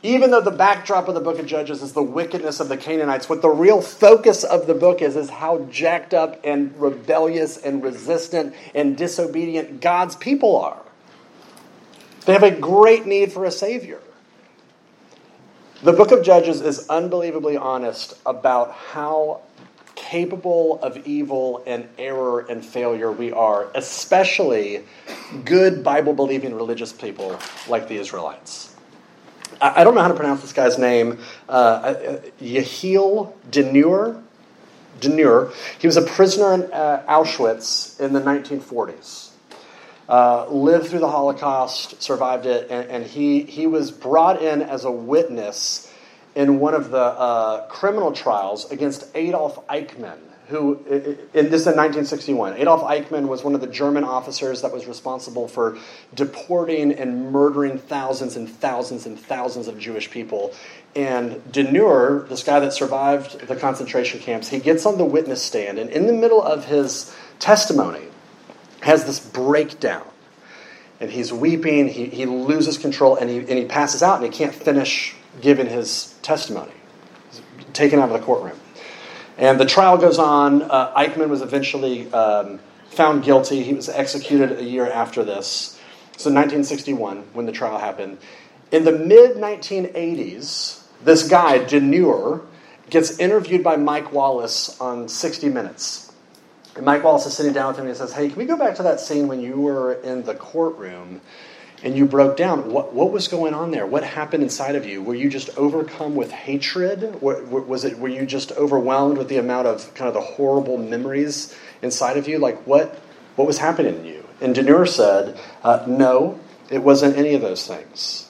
Even 0.01 0.31
though 0.31 0.41
the 0.41 0.51
backdrop 0.51 1.09
of 1.09 1.13
the 1.13 1.19
book 1.19 1.39
of 1.39 1.45
Judges 1.45 1.81
is 1.81 1.91
the 1.91 2.01
wickedness 2.01 2.61
of 2.61 2.69
the 2.69 2.77
Canaanites, 2.77 3.27
what 3.27 3.41
the 3.41 3.49
real 3.49 3.81
focus 3.81 4.45
of 4.45 4.65
the 4.65 4.73
book 4.73 5.01
is, 5.01 5.17
is 5.17 5.29
how 5.29 5.65
jacked 5.69 6.13
up 6.13 6.39
and 6.43 6.73
rebellious 6.79 7.57
and 7.57 7.83
resistant 7.83 8.55
and 8.73 8.95
disobedient 8.95 9.81
God's 9.81 10.15
people 10.15 10.55
are. 10.57 10.81
They 12.25 12.33
have 12.33 12.43
a 12.43 12.51
great 12.51 13.05
need 13.05 13.33
for 13.33 13.43
a 13.43 13.51
Savior. 13.51 13.99
The 15.83 15.93
book 15.93 16.11
of 16.11 16.23
Judges 16.23 16.61
is 16.61 16.87
unbelievably 16.89 17.57
honest 17.57 18.13
about 18.25 18.71
how 18.71 19.41
capable 19.95 20.79
of 20.81 21.05
evil 21.05 21.61
and 21.65 21.87
error 21.97 22.41
and 22.41 22.65
failure 22.65 23.11
we 23.11 23.31
are, 23.31 23.67
especially 23.75 24.83
good 25.43 25.83
Bible 25.83 26.13
believing 26.13 26.53
religious 26.55 26.93
people 26.93 27.37
like 27.67 27.87
the 27.87 27.95
Israelites. 27.97 28.68
I 29.61 29.83
don't 29.83 29.95
know 29.95 30.01
how 30.01 30.07
to 30.07 30.13
pronounce 30.13 30.41
this 30.41 30.53
guy's 30.53 30.77
name. 30.77 31.19
Uh, 31.47 32.17
Yehiel 32.41 33.33
Denur. 33.49 34.23
Denur. 34.99 35.53
He 35.79 35.87
was 35.87 35.97
a 35.97 36.01
prisoner 36.01 36.53
in 36.53 36.71
uh, 36.71 37.03
Auschwitz 37.07 37.99
in 37.99 38.13
the 38.13 38.21
1940s. 38.21 39.29
Uh, 40.07 40.47
lived 40.49 40.87
through 40.87 40.99
the 40.99 41.09
Holocaust, 41.09 42.01
survived 42.01 42.47
it, 42.47 42.71
and, 42.71 42.89
and, 42.89 43.05
he, 43.05 43.43
he 43.43 43.67
was 43.67 43.91
brought 43.91 44.41
in 44.41 44.63
as 44.63 44.83
a 44.83 44.91
witness 44.91 45.93
in 46.33 46.59
one 46.59 46.73
of 46.73 46.89
the 46.89 46.97
uh, 46.97 47.67
criminal 47.67 48.11
trials 48.11 48.71
against 48.71 49.05
Adolf 49.13 49.67
Eichmann, 49.67 50.17
who, 50.49 50.75
in 51.33 51.51
this 51.51 51.67
in 51.67 51.75
1961, 51.75 52.57
Adolf 52.57 52.81
Eichmann 52.81 53.27
was 53.27 53.43
one 53.43 53.53
of 53.53 53.61
the 53.61 53.67
German 53.67 54.03
officers 54.03 54.63
that 54.63 54.73
was 54.73 54.87
responsible 54.87 55.47
for 55.47 55.77
deporting 56.15 56.91
and 56.91 57.31
murdering 57.31 57.77
thousands 57.77 58.35
and 58.35 58.49
thousands 58.49 59.05
and 59.05 59.19
thousands 59.19 59.67
of 59.67 59.77
Jewish 59.77 60.09
people. 60.09 60.53
And 60.95 61.35
Denur, 61.51 62.27
this 62.29 62.43
guy 62.43 62.59
that 62.61 62.73
survived 62.73 63.47
the 63.47 63.55
concentration 63.55 64.19
camps, 64.19 64.49
he 64.49 64.59
gets 64.59 64.87
on 64.87 64.97
the 64.97 65.05
witness 65.05 65.43
stand, 65.43 65.77
and 65.77 65.89
in 65.91 66.07
the 66.07 66.13
middle 66.13 66.41
of 66.41 66.65
his 66.65 67.15
testimony, 67.37 68.05
has 68.81 69.05
this 69.05 69.19
breakdown. 69.19 70.05
And 70.99 71.11
he's 71.11 71.31
weeping, 71.31 71.87
he, 71.87 72.07
he 72.07 72.25
loses 72.25 72.77
control, 72.77 73.15
and 73.15 73.29
he, 73.29 73.37
and 73.37 73.49
he 73.51 73.65
passes 73.65 74.01
out, 74.01 74.21
and 74.21 74.33
he 74.33 74.37
can't 74.37 74.53
finish 74.53 75.15
giving 75.41 75.67
his 75.67 76.15
testimony. 76.23 76.73
He's 77.29 77.41
taken 77.73 77.99
out 77.99 78.09
of 78.09 78.19
the 78.19 78.25
courtroom. 78.25 78.59
And 79.39 79.57
the 79.57 79.65
trial 79.65 79.97
goes 79.97 80.19
on. 80.19 80.63
Uh, 80.63 80.93
Eichmann 80.95 81.29
was 81.29 81.41
eventually 81.41 82.11
um, 82.11 82.59
found 82.89 83.23
guilty. 83.23 83.63
He 83.63 83.73
was 83.73 83.87
executed 83.87 84.59
a 84.59 84.63
year 84.63 84.85
after 84.91 85.23
this. 85.23 85.79
So 86.17 86.29
1961, 86.29 87.23
when 87.31 87.45
the 87.45 87.53
trial 87.53 87.77
happened. 87.77 88.17
In 88.73 88.83
the 88.83 88.91
mid 88.91 89.37
1980s, 89.37 90.83
this 91.05 91.27
guy, 91.27 91.63
De 91.63 91.79
gets 92.89 93.17
interviewed 93.17 93.63
by 93.63 93.77
Mike 93.77 94.11
Wallace 94.11 94.79
on 94.81 95.07
60 95.07 95.47
Minutes. 95.47 96.11
And 96.75 96.83
Mike 96.83 97.03
Wallace 97.03 97.25
is 97.25 97.33
sitting 97.33 97.53
down 97.53 97.69
with 97.69 97.77
him 97.77 97.85
and 97.85 97.95
he 97.95 97.97
says, 97.97 98.11
Hey, 98.11 98.27
can 98.27 98.37
we 98.37 98.45
go 98.45 98.57
back 98.57 98.75
to 98.75 98.83
that 98.83 98.99
scene 98.99 99.29
when 99.29 99.39
you 99.39 99.61
were 99.61 99.93
in 99.93 100.23
the 100.23 100.35
courtroom 100.35 101.21
and 101.83 101.95
you 101.95 102.05
broke 102.05 102.35
down? 102.35 102.71
What, 102.71 102.93
what 102.93 103.11
was 103.11 103.27
going 103.27 103.53
on 103.53 103.71
there? 103.71 103.85
What 103.85 104.03
happened 104.03 104.43
inside 104.43 104.75
of 104.75 104.85
you? 104.85 105.01
Were 105.01 105.15
you 105.15 105.29
just 105.29 105.49
overcome 105.57 106.15
with 106.15 106.31
hatred? 106.31 107.21
Wa- 107.21 107.41
wa- 107.43 107.61
Was 107.61 107.85
it, 107.85 107.97
were 107.97 108.09
you 108.09 108.25
just 108.25 108.51
overwhelmed 108.53 109.17
with 109.17 109.29
the 109.29 109.37
amount 109.37 109.67
of 109.67 109.93
kind 109.93 110.07
of 110.07 110.13
the 110.13 110.21
horrible 110.21 110.77
memories 110.77 111.57
inside 111.81 112.17
of 112.17 112.27
you? 112.27 112.37
Like, 112.37 112.65
what, 112.67 112.95
what 113.35 113.47
was 113.47 113.59
happening 113.59 113.99
in 113.99 114.05
you? 114.05 114.25
And 114.41 114.55
Denur 114.55 114.87
said, 114.87 115.39
uh, 115.63 115.85
No, 115.87 116.39
it 116.69 116.79
wasn't 116.83 117.17
any 117.17 117.33
of 117.33 117.41
those 117.41 117.65
things. 117.65 118.29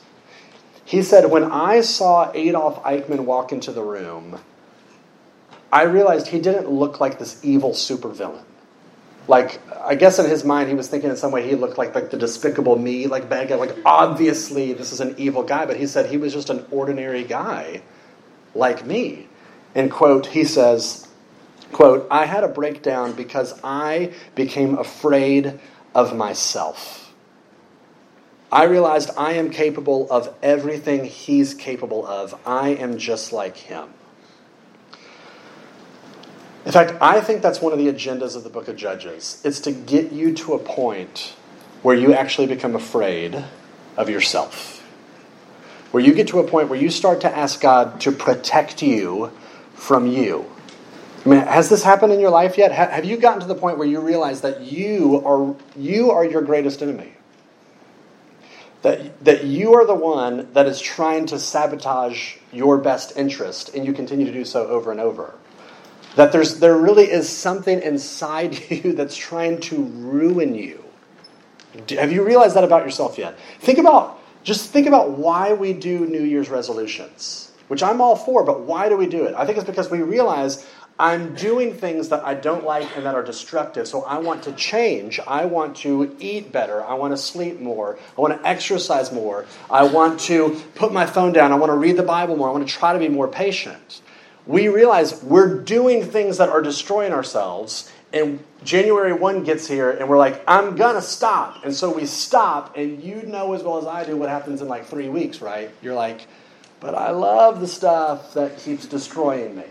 He 0.85 1.01
said, 1.01 1.29
When 1.31 1.43
I 1.43 1.81
saw 1.81 2.31
Adolf 2.33 2.83
Eichmann 2.83 3.21
walk 3.21 3.51
into 3.51 3.71
the 3.71 3.83
room, 3.83 4.39
I 5.71 5.83
realized 5.83 6.27
he 6.27 6.39
didn't 6.39 6.69
look 6.69 6.99
like 6.99 7.19
this 7.19 7.43
evil 7.43 7.71
supervillain. 7.71 8.43
Like, 9.29 9.61
I 9.79 9.93
guess 9.93 10.17
in 10.17 10.25
his 10.25 10.43
mind, 10.43 10.69
he 10.69 10.73
was 10.75 10.87
thinking 10.87 11.11
in 11.11 11.15
some 11.15 11.31
way 11.31 11.47
he 11.47 11.53
looked 11.53 11.77
like, 11.77 11.93
like 11.93 12.09
the 12.09 12.17
despicable 12.17 12.75
me, 12.75 13.05
like 13.05 13.29
bad 13.29 13.47
guy. 13.47 13.55
Like, 13.57 13.75
obviously, 13.85 14.73
this 14.73 14.91
is 14.91 15.01
an 15.01 15.13
evil 15.19 15.43
guy, 15.43 15.67
but 15.67 15.77
he 15.77 15.85
said 15.85 16.07
he 16.07 16.17
was 16.17 16.33
just 16.33 16.49
an 16.49 16.65
ordinary 16.71 17.23
guy 17.23 17.83
like 18.55 18.87
me. 18.87 19.27
And, 19.75 19.91
quote, 19.91 20.25
he 20.25 20.45
says, 20.45 21.07
quote, 21.71 22.07
I 22.09 22.25
had 22.25 22.43
a 22.43 22.47
breakdown 22.47 23.13
because 23.13 23.53
I 23.63 24.13
became 24.33 24.79
afraid 24.79 25.59
of 25.93 26.17
myself. 26.17 27.13
I 28.51 28.63
realized 28.63 29.11
I 29.15 29.33
am 29.33 29.51
capable 29.51 30.11
of 30.11 30.33
everything 30.41 31.05
he's 31.05 31.53
capable 31.53 32.03
of. 32.03 32.33
I 32.47 32.69
am 32.69 32.97
just 32.97 33.31
like 33.31 33.57
him. 33.57 33.89
In 36.65 36.71
fact, 36.71 36.93
I 37.01 37.21
think 37.21 37.41
that's 37.41 37.61
one 37.61 37.71
of 37.71 37.79
the 37.79 37.87
agendas 37.87 38.35
of 38.35 38.43
the 38.43 38.49
book 38.49 38.67
of 38.67 38.75
Judges. 38.75 39.41
It's 39.45 39.61
to 39.61 39.71
get 39.71 40.11
you 40.11 40.33
to 40.35 40.53
a 40.53 40.59
point 40.59 41.35
where 41.81 41.95
you 41.95 42.13
actually 42.13 42.47
become 42.47 42.75
afraid 42.75 43.43
of 43.95 44.09
yourself. 44.09 44.77
Where 45.91 46.03
you 46.03 46.13
get 46.13 46.27
to 46.29 46.39
a 46.39 46.47
point 46.47 46.69
where 46.69 46.79
you 46.79 46.89
start 46.89 47.21
to 47.21 47.35
ask 47.35 47.61
God 47.61 48.01
to 48.01 48.11
protect 48.11 48.83
you 48.83 49.31
from 49.73 50.05
you. 50.05 50.45
I 51.25 51.29
mean, 51.29 51.39
has 51.39 51.69
this 51.69 51.83
happened 51.83 52.13
in 52.13 52.19
your 52.19 52.29
life 52.29 52.57
yet? 52.57 52.71
Have 52.71 53.05
you 53.05 53.17
gotten 53.17 53.41
to 53.41 53.47
the 53.47 53.55
point 53.55 53.77
where 53.77 53.87
you 53.87 53.99
realize 53.99 54.41
that 54.41 54.61
you 54.61 55.21
are 55.25 55.55
you 55.75 56.11
are 56.11 56.25
your 56.25 56.41
greatest 56.41 56.81
enemy? 56.81 57.13
That, 58.81 59.25
that 59.25 59.43
you 59.43 59.73
are 59.73 59.85
the 59.85 59.95
one 59.95 60.53
that 60.53 60.65
is 60.65 60.79
trying 60.79 61.25
to 61.27 61.39
sabotage 61.39 62.37
your 62.53 62.77
best 62.77 63.17
interest, 63.17 63.75
and 63.75 63.85
you 63.85 63.91
continue 63.91 64.25
to 64.25 64.31
do 64.31 64.45
so 64.45 64.67
over 64.67 64.91
and 64.91 65.01
over. 65.01 65.33
That 66.15 66.31
there's, 66.31 66.59
there 66.59 66.75
really 66.75 67.09
is 67.09 67.29
something 67.29 67.81
inside 67.81 68.59
you 68.69 68.93
that's 68.93 69.15
trying 69.15 69.59
to 69.61 69.83
ruin 69.83 70.55
you. 70.55 70.83
Have 71.89 72.11
you 72.11 72.23
realized 72.23 72.55
that 72.55 72.63
about 72.63 72.83
yourself 72.83 73.17
yet? 73.17 73.37
Think 73.59 73.77
about, 73.77 74.19
just 74.43 74.71
think 74.71 74.87
about 74.87 75.11
why 75.11 75.53
we 75.53 75.73
do 75.73 76.05
New 76.05 76.23
Year's 76.23 76.49
resolutions, 76.49 77.51
which 77.67 77.83
I'm 77.83 78.01
all 78.01 78.15
for, 78.15 78.43
but 78.43 78.61
why 78.61 78.89
do 78.89 78.97
we 78.97 79.05
do 79.05 79.25
it? 79.25 79.35
I 79.35 79.45
think 79.45 79.57
it's 79.57 79.67
because 79.67 79.91
we 79.91 80.01
realize 80.01 80.65
I'm 80.97 81.33
doing 81.35 81.73
things 81.73 82.09
that 82.09 82.25
I 82.25 82.33
don't 82.33 82.65
like 82.65 82.97
and 82.97 83.05
that 83.05 83.15
are 83.15 83.23
destructive, 83.23 83.87
so 83.87 84.03
I 84.03 84.17
want 84.17 84.43
to 84.43 84.51
change. 84.51 85.19
I 85.21 85.45
want 85.45 85.77
to 85.77 86.13
eat 86.19 86.51
better. 86.51 86.83
I 86.83 86.95
want 86.95 87.13
to 87.13 87.17
sleep 87.17 87.61
more. 87.61 87.97
I 88.17 88.21
want 88.21 88.37
to 88.37 88.45
exercise 88.45 89.11
more. 89.11 89.45
I 89.69 89.83
want 89.83 90.19
to 90.21 90.61
put 90.75 90.91
my 90.91 91.05
phone 91.05 91.31
down. 91.31 91.53
I 91.53 91.55
want 91.55 91.69
to 91.69 91.77
read 91.77 91.95
the 91.95 92.03
Bible 92.03 92.35
more. 92.35 92.49
I 92.49 92.51
want 92.51 92.67
to 92.67 92.73
try 92.73 92.91
to 92.91 92.99
be 92.99 93.07
more 93.07 93.29
patient 93.29 94.01
we 94.49 94.67
realize 94.67 95.21
we're 95.21 95.59
doing 95.61 96.03
things 96.03 96.39
that 96.39 96.49
are 96.49 96.61
destroying 96.61 97.13
ourselves 97.13 97.91
and 98.11 98.43
january 98.63 99.13
1 99.13 99.43
gets 99.43 99.67
here 99.67 99.91
and 99.91 100.09
we're 100.09 100.17
like 100.17 100.43
i'm 100.47 100.75
gonna 100.75 101.03
stop. 101.03 101.63
And 101.63 101.73
so 101.73 101.93
we 101.93 102.07
stop 102.07 102.75
and 102.75 103.01
you 103.03 103.21
know 103.21 103.53
as 103.53 103.61
well 103.61 103.77
as 103.77 103.85
i 103.85 104.03
do 104.03 104.17
what 104.17 104.27
happens 104.27 104.61
in 104.61 104.67
like 104.67 104.87
three 104.87 105.07
weeks 105.07 105.39
right? 105.39 105.69
You're 105.83 105.93
like 105.93 106.27
but 106.79 106.95
i 106.95 107.11
love 107.11 107.61
the 107.61 107.67
stuff 107.67 108.33
that 108.33 108.57
keeps 108.57 108.87
destroying 108.87 109.55
me. 109.55 109.65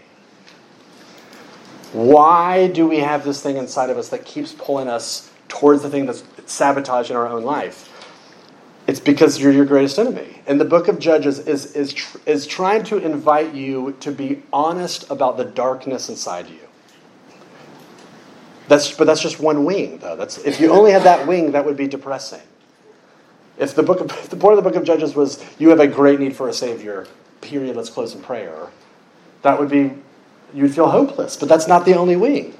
Why 1.92 2.68
do 2.68 2.86
we 2.86 2.98
have 2.98 3.24
this 3.24 3.42
thing 3.42 3.56
inside 3.56 3.90
of 3.90 3.98
us 3.98 4.10
that 4.10 4.24
keeps 4.24 4.52
pulling 4.52 4.86
us 4.86 5.28
towards 5.48 5.82
the 5.82 5.90
thing 5.90 6.06
that's 6.06 6.22
sabotaging 6.46 7.16
our 7.16 7.26
own 7.26 7.42
life 7.42 7.97
it's 8.88 9.00
because 9.00 9.38
you're 9.38 9.52
your 9.52 9.66
greatest 9.66 9.98
enemy. 9.98 10.40
And 10.46 10.58
the 10.58 10.64
book 10.64 10.88
of 10.88 10.98
Judges 10.98 11.40
is, 11.40 11.76
is, 11.76 11.92
tr- 11.92 12.16
is 12.24 12.46
trying 12.46 12.84
to 12.84 12.96
invite 12.96 13.54
you 13.54 13.94
to 14.00 14.10
be 14.10 14.42
honest 14.50 15.08
about 15.10 15.36
the 15.36 15.44
darkness 15.44 16.08
inside 16.08 16.48
you. 16.48 16.60
That's, 18.66 18.90
but 18.90 19.04
that's 19.04 19.20
just 19.20 19.40
one 19.40 19.66
wing, 19.66 19.98
though. 19.98 20.16
That's, 20.16 20.38
if 20.38 20.58
you 20.58 20.72
only 20.72 20.90
had 20.90 21.02
that 21.02 21.26
wing, 21.26 21.52
that 21.52 21.66
would 21.66 21.76
be 21.76 21.86
depressing. 21.86 22.40
If 23.58 23.74
the, 23.74 23.82
book 23.82 24.00
of, 24.00 24.08
the 24.30 24.36
point 24.36 24.58
of 24.58 24.64
the 24.64 24.70
book 24.70 24.78
of 24.78 24.84
Judges 24.84 25.14
was 25.14 25.44
you 25.58 25.68
have 25.68 25.80
a 25.80 25.86
great 25.86 26.18
need 26.18 26.34
for 26.34 26.48
a 26.48 26.52
Savior, 26.54 27.06
period, 27.42 27.76
let's 27.76 27.90
close 27.90 28.14
in 28.14 28.22
prayer, 28.22 28.68
that 29.42 29.58
would 29.60 29.68
be, 29.68 29.92
you'd 30.54 30.74
feel 30.74 30.88
hopeless. 30.88 31.36
But 31.36 31.50
that's 31.50 31.68
not 31.68 31.84
the 31.84 31.94
only 31.94 32.16
wing. 32.16 32.57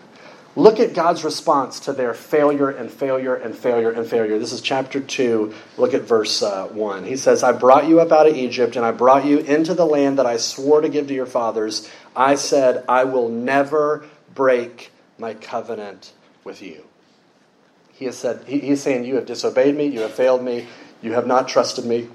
Look 0.59 0.81
at 0.81 0.93
God's 0.93 1.23
response 1.23 1.79
to 1.79 1.93
their 1.93 2.13
failure 2.13 2.69
and 2.69 2.91
failure 2.91 3.37
and 3.37 3.57
failure 3.57 3.93
and 3.93 4.05
failure. 4.05 4.41
This 4.41 4.53
is 4.53 4.61
chapter 4.61 4.99
2. 4.99 5.55
Look 5.77 5.95
at 5.95 6.03
verse 6.03 6.43
uh, 6.43 6.67
1. 6.67 7.05
He 7.05 7.17
says, 7.17 7.45
I 7.45 7.53
brought 7.53 7.87
you 7.87 8.01
up 8.01 8.11
out 8.11 8.27
of 8.27 8.35
Egypt, 8.35 8.75
and 8.75 8.85
I 8.85 8.91
brought 8.91 9.25
you 9.25 9.39
into 9.39 9.73
the 9.75 9.87
land 9.87 10.19
that 10.19 10.27
I 10.27 10.37
swore 10.37 10.81
to 10.81 10.89
give 10.89 11.07
to 11.07 11.15
your 11.15 11.27
fathers. 11.27 11.89
I 12.17 12.35
said, 12.35 12.85
I 12.89 13.05
will 13.05 13.29
never 13.29 14.05
break 14.35 14.91
my 15.17 15.35
covenant 15.35 16.13
with 16.43 16.61
you. 16.61 16.83
He 17.93 18.07
has 18.07 18.19
said, 18.19 18.43
he, 18.49 18.59
he's 18.59 18.83
saying, 18.83 19.05
You 19.05 19.15
have 19.15 19.27
disobeyed 19.27 19.77
me, 19.77 19.87
you 19.87 20.01
have 20.01 20.13
failed 20.13 20.43
me, 20.43 20.67
you 21.01 21.13
have 21.13 21.29
not 21.29 21.47
trusted 21.47 21.85
me, 21.85 22.09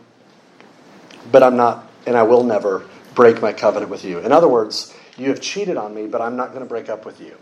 but 1.32 1.44
I'm 1.44 1.56
not, 1.56 1.90
and 2.06 2.18
I 2.18 2.24
will 2.24 2.44
never 2.44 2.86
break 3.16 3.42
my 3.42 3.54
covenant 3.54 3.90
with 3.90 4.04
you. 4.04 4.20
In 4.20 4.34
other 4.34 4.50
words, 4.50 4.94
you 5.18 5.30
have 5.30 5.40
cheated 5.40 5.78
on 5.78 5.96
me, 5.96 6.08
but 6.08 6.20
I'm 6.20 6.36
not 6.36 6.50
going 6.50 6.60
to 6.60 6.68
break 6.68 6.90
up 6.90 7.06
with 7.06 7.22
you. 7.22 7.38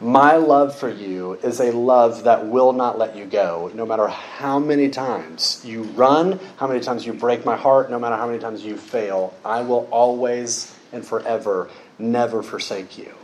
My 0.00 0.36
love 0.36 0.76
for 0.76 0.88
you 0.88 1.34
is 1.34 1.60
a 1.60 1.70
love 1.70 2.24
that 2.24 2.46
will 2.46 2.72
not 2.72 2.98
let 2.98 3.16
you 3.16 3.24
go, 3.24 3.70
no 3.74 3.86
matter 3.86 4.08
how 4.08 4.58
many 4.58 4.90
times 4.90 5.62
you 5.64 5.84
run, 5.84 6.40
how 6.56 6.66
many 6.66 6.80
times 6.80 7.06
you 7.06 7.12
break 7.12 7.44
my 7.44 7.56
heart, 7.56 7.90
no 7.90 7.98
matter 7.98 8.16
how 8.16 8.26
many 8.26 8.40
times 8.40 8.64
you 8.64 8.76
fail. 8.76 9.32
I 9.44 9.60
will 9.60 9.88
always 9.90 10.76
and 10.92 11.06
forever 11.06 11.70
never 11.98 12.42
forsake 12.42 12.98
you. 12.98 13.14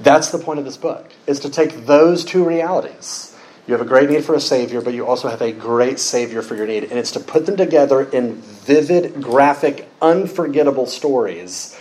That's 0.00 0.30
the 0.30 0.38
point 0.38 0.58
of 0.58 0.64
this 0.64 0.76
book, 0.76 1.12
is 1.26 1.40
to 1.40 1.50
take 1.50 1.86
those 1.86 2.24
two 2.24 2.44
realities. 2.44 3.36
You 3.66 3.72
have 3.72 3.80
a 3.80 3.88
great 3.88 4.10
need 4.10 4.24
for 4.24 4.34
a 4.34 4.40
Savior, 4.40 4.80
but 4.80 4.94
you 4.94 5.06
also 5.06 5.28
have 5.28 5.40
a 5.40 5.52
great 5.52 5.98
Savior 5.98 6.42
for 6.42 6.54
your 6.54 6.66
need. 6.66 6.84
And 6.84 6.98
it's 6.98 7.12
to 7.12 7.20
put 7.20 7.46
them 7.46 7.56
together 7.56 8.02
in 8.02 8.34
vivid, 8.34 9.22
graphic, 9.22 9.88
unforgettable 10.02 10.86
stories 10.86 11.78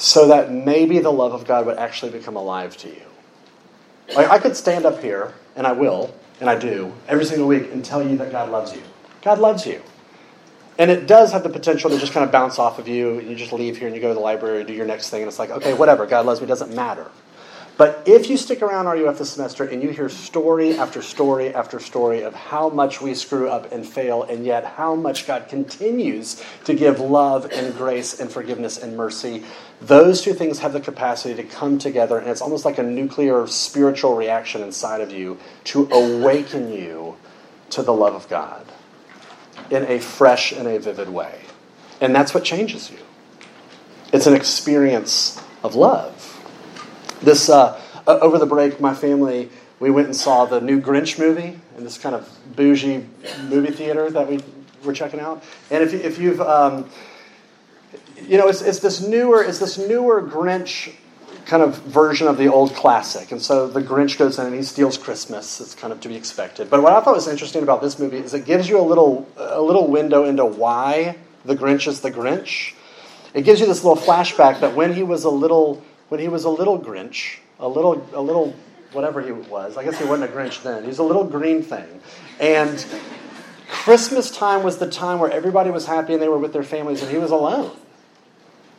so 0.00 0.28
that 0.28 0.50
maybe 0.50 0.98
the 0.98 1.12
love 1.12 1.34
of 1.34 1.46
God 1.46 1.66
would 1.66 1.76
actually 1.76 2.10
become 2.10 2.34
alive 2.34 2.74
to 2.78 2.88
you. 2.88 3.02
Like, 4.16 4.28
I 4.28 4.38
could 4.38 4.56
stand 4.56 4.86
up 4.86 5.02
here, 5.02 5.34
and 5.54 5.66
I 5.66 5.72
will, 5.72 6.14
and 6.40 6.48
I 6.48 6.58
do, 6.58 6.92
every 7.06 7.26
single 7.26 7.46
week 7.46 7.70
and 7.70 7.84
tell 7.84 8.02
you 8.02 8.16
that 8.16 8.32
God 8.32 8.50
loves 8.50 8.74
you. 8.74 8.82
God 9.20 9.38
loves 9.38 9.66
you. 9.66 9.82
And 10.78 10.90
it 10.90 11.06
does 11.06 11.32
have 11.32 11.42
the 11.42 11.50
potential 11.50 11.90
to 11.90 11.98
just 11.98 12.14
kind 12.14 12.24
of 12.24 12.32
bounce 12.32 12.58
off 12.58 12.78
of 12.78 12.88
you, 12.88 13.18
and 13.18 13.28
you 13.28 13.36
just 13.36 13.52
leave 13.52 13.76
here 13.76 13.88
and 13.88 13.94
you 13.94 14.00
go 14.00 14.08
to 14.08 14.14
the 14.14 14.20
library 14.20 14.60
and 14.60 14.66
do 14.66 14.72
your 14.72 14.86
next 14.86 15.10
thing, 15.10 15.20
and 15.20 15.28
it's 15.28 15.38
like, 15.38 15.50
okay, 15.50 15.74
whatever, 15.74 16.06
God 16.06 16.24
loves 16.24 16.40
me, 16.40 16.46
doesn't 16.46 16.74
matter. 16.74 17.10
But 17.80 18.02
if 18.04 18.28
you 18.28 18.36
stick 18.36 18.60
around 18.60 18.84
RUF 18.84 19.16
this 19.16 19.30
semester 19.30 19.64
and 19.64 19.82
you 19.82 19.88
hear 19.88 20.10
story 20.10 20.76
after 20.76 21.00
story 21.00 21.54
after 21.54 21.80
story 21.80 22.20
of 22.20 22.34
how 22.34 22.68
much 22.68 23.00
we 23.00 23.14
screw 23.14 23.48
up 23.48 23.72
and 23.72 23.86
fail, 23.88 24.22
and 24.22 24.44
yet 24.44 24.66
how 24.66 24.94
much 24.94 25.26
God 25.26 25.48
continues 25.48 26.44
to 26.66 26.74
give 26.74 27.00
love 27.00 27.50
and 27.50 27.74
grace 27.74 28.20
and 28.20 28.30
forgiveness 28.30 28.76
and 28.76 28.98
mercy, 28.98 29.44
those 29.80 30.20
two 30.20 30.34
things 30.34 30.58
have 30.58 30.74
the 30.74 30.80
capacity 30.80 31.34
to 31.36 31.42
come 31.42 31.78
together, 31.78 32.18
and 32.18 32.28
it's 32.28 32.42
almost 32.42 32.66
like 32.66 32.76
a 32.76 32.82
nuclear 32.82 33.46
spiritual 33.46 34.14
reaction 34.14 34.60
inside 34.60 35.00
of 35.00 35.10
you 35.10 35.38
to 35.64 35.88
awaken 35.90 36.70
you 36.70 37.16
to 37.70 37.82
the 37.82 37.94
love 37.94 38.14
of 38.14 38.28
God 38.28 38.66
in 39.70 39.86
a 39.86 40.00
fresh 40.00 40.52
and 40.52 40.68
a 40.68 40.78
vivid 40.78 41.08
way. 41.08 41.40
And 41.98 42.14
that's 42.14 42.34
what 42.34 42.44
changes 42.44 42.90
you. 42.90 42.98
It's 44.12 44.26
an 44.26 44.34
experience 44.34 45.42
of 45.62 45.74
love. 45.74 46.29
This 47.22 47.48
uh, 47.48 47.80
over 48.06 48.38
the 48.38 48.46
break, 48.46 48.80
my 48.80 48.94
family 48.94 49.50
we 49.80 49.90
went 49.90 50.06
and 50.06 50.16
saw 50.16 50.44
the 50.44 50.60
new 50.60 50.80
Grinch 50.80 51.18
movie 51.18 51.58
in 51.76 51.84
this 51.84 51.98
kind 51.98 52.14
of 52.14 52.28
bougie 52.54 53.06
movie 53.44 53.72
theater 53.72 54.10
that 54.10 54.28
we 54.28 54.40
were 54.84 54.92
checking 54.92 55.20
out. 55.20 55.42
And 55.70 55.82
if, 55.82 55.94
if 55.94 56.18
you've 56.18 56.40
um, 56.40 56.88
you 58.26 58.36
know, 58.36 58.48
it's, 58.48 58.60
it's 58.62 58.78
this 58.78 59.00
newer 59.00 59.42
it's 59.42 59.58
this 59.58 59.78
newer 59.78 60.22
Grinch 60.22 60.94
kind 61.46 61.62
of 61.62 61.78
version 61.78 62.28
of 62.28 62.36
the 62.36 62.46
old 62.46 62.74
classic. 62.74 63.32
And 63.32 63.42
so 63.42 63.66
the 63.66 63.80
Grinch 63.80 64.18
goes 64.18 64.38
in 64.38 64.46
and 64.46 64.54
he 64.54 64.62
steals 64.62 64.96
Christmas. 64.96 65.60
It's 65.60 65.74
kind 65.74 65.92
of 65.92 66.00
to 66.02 66.08
be 66.08 66.14
expected. 66.14 66.70
But 66.70 66.82
what 66.82 66.92
I 66.92 67.00
thought 67.00 67.14
was 67.14 67.26
interesting 67.26 67.62
about 67.62 67.80
this 67.80 67.98
movie 67.98 68.18
is 68.18 68.34
it 68.34 68.44
gives 68.44 68.68
you 68.68 68.78
a 68.78 68.82
little 68.82 69.26
a 69.36 69.60
little 69.60 69.88
window 69.88 70.24
into 70.24 70.44
why 70.44 71.16
the 71.44 71.56
Grinch 71.56 71.88
is 71.88 72.02
the 72.02 72.10
Grinch. 72.10 72.74
It 73.32 73.42
gives 73.42 73.60
you 73.60 73.66
this 73.66 73.82
little 73.82 74.02
flashback 74.02 74.60
that 74.60 74.74
when 74.74 74.92
he 74.92 75.02
was 75.02 75.24
a 75.24 75.30
little 75.30 75.82
when 76.10 76.20
he 76.20 76.28
was 76.28 76.44
a 76.44 76.50
little 76.50 76.78
Grinch, 76.78 77.38
a 77.58 77.68
little 77.68 78.06
a 78.12 78.20
little 78.20 78.54
whatever 78.92 79.22
he 79.22 79.32
was. 79.32 79.76
I 79.76 79.84
guess 79.84 79.98
he 79.98 80.04
wasn't 80.04 80.30
a 80.30 80.34
Grinch 80.34 80.62
then. 80.62 80.82
He 80.82 80.88
was 80.88 80.98
a 80.98 81.04
little 81.04 81.24
green 81.24 81.62
thing. 81.62 82.02
And 82.38 82.84
Christmas 83.68 84.30
time 84.30 84.62
was 84.62 84.78
the 84.78 84.90
time 84.90 85.20
where 85.20 85.30
everybody 85.30 85.70
was 85.70 85.86
happy 85.86 86.12
and 86.12 86.20
they 86.20 86.28
were 86.28 86.38
with 86.38 86.52
their 86.52 86.64
families 86.64 87.00
and 87.00 87.10
he 87.10 87.18
was 87.18 87.30
alone. 87.30 87.74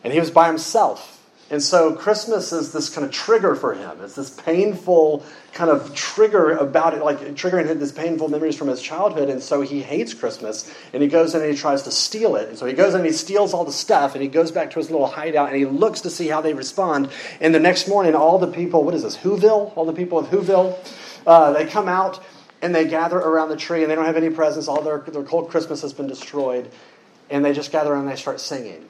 And 0.04 0.12
he 0.12 0.20
was 0.20 0.30
by 0.30 0.48
himself. 0.48 1.20
And 1.51 1.61
so 1.61 1.93
Christmas 1.93 2.53
is 2.53 2.71
this 2.71 2.89
kind 2.89 3.05
of 3.05 3.11
trigger 3.11 3.55
for 3.55 3.73
him. 3.73 3.97
It's 4.01 4.15
this 4.15 4.29
painful 4.29 5.25
kind 5.51 5.69
of 5.69 5.93
trigger 5.93 6.51
about 6.51 6.93
it, 6.93 7.03
like 7.03 7.19
triggering 7.35 7.67
his 7.77 7.91
painful 7.91 8.29
memories 8.29 8.55
from 8.55 8.69
his 8.69 8.81
childhood. 8.81 9.27
And 9.27 9.43
so 9.43 9.59
he 9.59 9.81
hates 9.81 10.13
Christmas. 10.13 10.73
And 10.93 11.03
he 11.03 11.09
goes 11.09 11.35
in 11.35 11.41
and 11.41 11.51
he 11.51 11.57
tries 11.57 11.81
to 11.83 11.91
steal 11.91 12.37
it. 12.37 12.47
And 12.47 12.57
so 12.57 12.65
he 12.65 12.71
goes 12.71 12.93
in 12.93 13.01
and 13.01 13.05
he 13.05 13.11
steals 13.11 13.53
all 13.53 13.65
the 13.65 13.73
stuff. 13.73 14.15
And 14.15 14.23
he 14.23 14.29
goes 14.29 14.49
back 14.49 14.71
to 14.71 14.79
his 14.79 14.89
little 14.89 15.07
hideout 15.07 15.49
and 15.49 15.57
he 15.57 15.65
looks 15.65 15.99
to 16.01 16.09
see 16.09 16.29
how 16.29 16.39
they 16.39 16.53
respond. 16.53 17.09
And 17.41 17.53
the 17.53 17.59
next 17.59 17.89
morning, 17.89 18.15
all 18.15 18.39
the 18.39 18.47
people, 18.47 18.85
what 18.85 18.95
is 18.95 19.03
this, 19.03 19.17
Whoville? 19.17 19.75
All 19.75 19.83
the 19.83 19.91
people 19.91 20.19
of 20.19 20.27
Whoville, 20.27 20.77
uh, 21.27 21.51
they 21.51 21.65
come 21.65 21.89
out 21.89 22.23
and 22.61 22.73
they 22.73 22.87
gather 22.87 23.17
around 23.17 23.49
the 23.49 23.57
tree 23.57 23.81
and 23.81 23.91
they 23.91 23.95
don't 23.95 24.05
have 24.05 24.15
any 24.15 24.29
presents. 24.29 24.69
All 24.69 24.81
their, 24.81 24.99
their 24.99 25.23
cold 25.23 25.49
Christmas 25.49 25.81
has 25.81 25.91
been 25.91 26.07
destroyed. 26.07 26.71
And 27.29 27.43
they 27.43 27.51
just 27.51 27.73
gather 27.73 27.91
around 27.91 28.03
and 28.03 28.11
they 28.11 28.15
start 28.15 28.39
singing. 28.39 28.87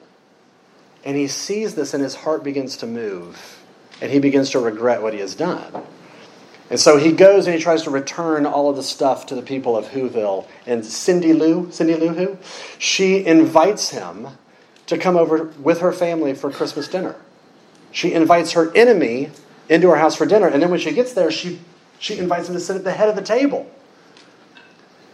And 1.04 1.16
he 1.16 1.26
sees 1.26 1.74
this 1.74 1.94
and 1.94 2.02
his 2.02 2.14
heart 2.14 2.44
begins 2.44 2.76
to 2.78 2.86
move. 2.86 3.58
And 4.00 4.10
he 4.10 4.18
begins 4.18 4.50
to 4.50 4.60
regret 4.60 5.02
what 5.02 5.14
he 5.14 5.20
has 5.20 5.34
done. 5.34 5.84
And 6.70 6.80
so 6.80 6.96
he 6.96 7.12
goes 7.12 7.46
and 7.46 7.54
he 7.54 7.62
tries 7.62 7.82
to 7.82 7.90
return 7.90 8.46
all 8.46 8.70
of 8.70 8.76
the 8.76 8.82
stuff 8.82 9.26
to 9.26 9.34
the 9.34 9.42
people 9.42 9.76
of 9.76 9.86
Whoville. 9.86 10.46
And 10.66 10.84
Cindy 10.84 11.32
Lou, 11.32 11.70
Cindy 11.70 11.94
Lou 11.96 12.08
who? 12.08 12.38
She 12.78 13.24
invites 13.24 13.90
him 13.90 14.28
to 14.86 14.96
come 14.96 15.16
over 15.16 15.44
with 15.60 15.80
her 15.80 15.92
family 15.92 16.34
for 16.34 16.50
Christmas 16.50 16.88
dinner. 16.88 17.16
She 17.90 18.12
invites 18.12 18.52
her 18.52 18.74
enemy 18.74 19.30
into 19.68 19.90
her 19.90 19.96
house 19.96 20.16
for 20.16 20.26
dinner. 20.26 20.48
And 20.48 20.62
then 20.62 20.70
when 20.70 20.80
she 20.80 20.92
gets 20.92 21.12
there, 21.12 21.30
she, 21.30 21.60
she 21.98 22.18
invites 22.18 22.48
him 22.48 22.54
to 22.54 22.60
sit 22.60 22.76
at 22.76 22.84
the 22.84 22.92
head 22.92 23.08
of 23.08 23.16
the 23.16 23.22
table. 23.22 23.70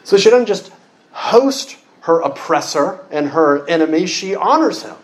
So 0.04 0.16
she 0.16 0.30
doesn't 0.30 0.46
just 0.46 0.72
host 1.10 1.76
her 2.02 2.20
oppressor 2.20 3.04
and 3.10 3.28
her 3.30 3.68
enemy, 3.68 4.06
she 4.06 4.34
honors 4.34 4.82
him. 4.82 4.96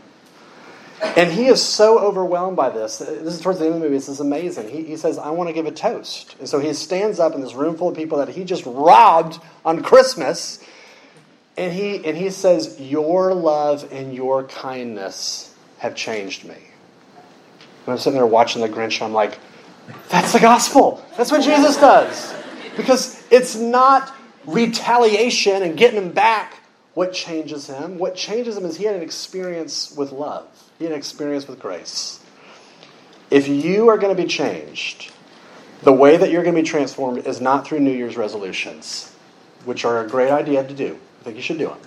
And 1.16 1.30
he 1.30 1.46
is 1.46 1.62
so 1.62 1.98
overwhelmed 1.98 2.56
by 2.56 2.70
this. 2.70 2.98
This 2.98 3.34
is 3.34 3.40
towards 3.40 3.58
the 3.58 3.66
end 3.66 3.74
of 3.74 3.80
the 3.80 3.86
movie. 3.86 3.96
This 3.96 4.08
is 4.08 4.20
amazing. 4.20 4.68
He, 4.68 4.84
he 4.84 4.96
says, 4.96 5.18
I 5.18 5.30
want 5.30 5.48
to 5.48 5.54
give 5.54 5.66
a 5.66 5.70
toast. 5.70 6.36
And 6.38 6.48
so 6.48 6.58
he 6.58 6.72
stands 6.72 7.20
up 7.20 7.34
in 7.34 7.40
this 7.40 7.54
room 7.54 7.76
full 7.76 7.88
of 7.88 7.96
people 7.96 8.18
that 8.18 8.28
he 8.28 8.44
just 8.44 8.64
robbed 8.66 9.40
on 9.64 9.82
Christmas. 9.82 10.64
And 11.56 11.72
he, 11.72 12.04
and 12.04 12.16
he 12.16 12.30
says, 12.30 12.80
Your 12.80 13.34
love 13.34 13.90
and 13.92 14.14
your 14.14 14.44
kindness 14.44 15.54
have 15.78 15.94
changed 15.94 16.44
me. 16.44 16.54
And 16.54 17.92
I'm 17.92 17.98
sitting 17.98 18.18
there 18.18 18.26
watching 18.26 18.62
the 18.62 18.68
Grinch, 18.68 18.94
and 18.96 19.04
I'm 19.04 19.12
like, 19.12 19.38
That's 20.08 20.32
the 20.32 20.40
gospel. 20.40 21.04
That's 21.16 21.30
what 21.30 21.42
Jesus 21.42 21.76
does. 21.76 22.34
Because 22.76 23.24
it's 23.30 23.54
not 23.54 24.12
retaliation 24.46 25.62
and 25.62 25.76
getting 25.76 26.02
him 26.02 26.12
back 26.12 26.60
what 26.94 27.12
changes 27.12 27.66
him. 27.66 27.98
What 27.98 28.14
changes 28.14 28.56
him 28.56 28.64
is 28.64 28.76
he 28.76 28.84
had 28.84 28.96
an 28.96 29.02
experience 29.02 29.94
with 29.96 30.12
love. 30.12 30.46
An 30.80 30.92
experience 30.92 31.46
with 31.46 31.60
grace. 31.60 32.20
If 33.30 33.48
you 33.48 33.88
are 33.88 33.96
going 33.96 34.14
to 34.14 34.20
be 34.20 34.28
changed, 34.28 35.12
the 35.82 35.92
way 35.92 36.16
that 36.16 36.30
you're 36.30 36.42
going 36.42 36.54
to 36.54 36.62
be 36.62 36.68
transformed 36.68 37.26
is 37.26 37.40
not 37.40 37.66
through 37.66 37.80
New 37.80 37.92
Year's 37.92 38.16
resolutions, 38.16 39.14
which 39.64 39.84
are 39.84 40.04
a 40.04 40.08
great 40.08 40.30
idea 40.30 40.66
to 40.66 40.74
do. 40.74 40.98
I 41.20 41.24
think 41.24 41.36
you 41.36 41.42
should 41.42 41.58
do 41.58 41.68
them. 41.68 41.78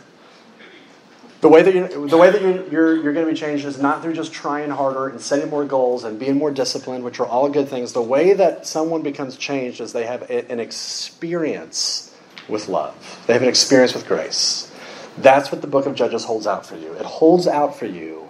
The 1.41 1.49
way 1.49 1.61
that 1.61 1.75
you're, 1.75 2.07
the 2.07 2.17
way 2.17 2.31
that 2.31 2.41
you're, 2.41 2.67
you're, 2.67 2.95
you're 2.95 3.13
going 3.13 3.27
to 3.27 3.31
be 3.31 3.37
changed 3.37 3.65
is 3.65 3.77
not 3.77 4.01
through 4.01 4.13
just 4.13 4.33
trying 4.33 4.71
harder 4.71 5.09
and 5.09 5.21
setting 5.21 5.49
more 5.49 5.65
goals 5.65 6.03
and 6.03 6.17
being 6.17 6.37
more 6.37 6.49
disciplined, 6.49 7.03
which 7.03 7.19
are 7.19 7.27
all 7.27 7.47
good 7.49 7.67
things. 7.67 7.93
The 7.93 8.01
way 8.01 8.33
that 8.33 8.65
someone 8.65 9.03
becomes 9.03 9.37
changed 9.37 9.79
is 9.79 9.93
they 9.93 10.05
have 10.07 10.29
an 10.31 10.59
experience 10.59 12.15
with 12.47 12.67
love. 12.69 12.95
They 13.27 13.33
have 13.33 13.43
an 13.43 13.49
experience 13.49 13.93
with 13.93 14.07
grace. 14.07 14.71
That's 15.17 15.51
what 15.51 15.61
the 15.61 15.67
book 15.67 15.85
of 15.85 15.93
Judges 15.93 16.23
holds 16.23 16.47
out 16.47 16.65
for 16.65 16.75
you. 16.75 16.93
It 16.93 17.05
holds 17.05 17.47
out 17.47 17.77
for 17.77 17.85
you 17.85 18.27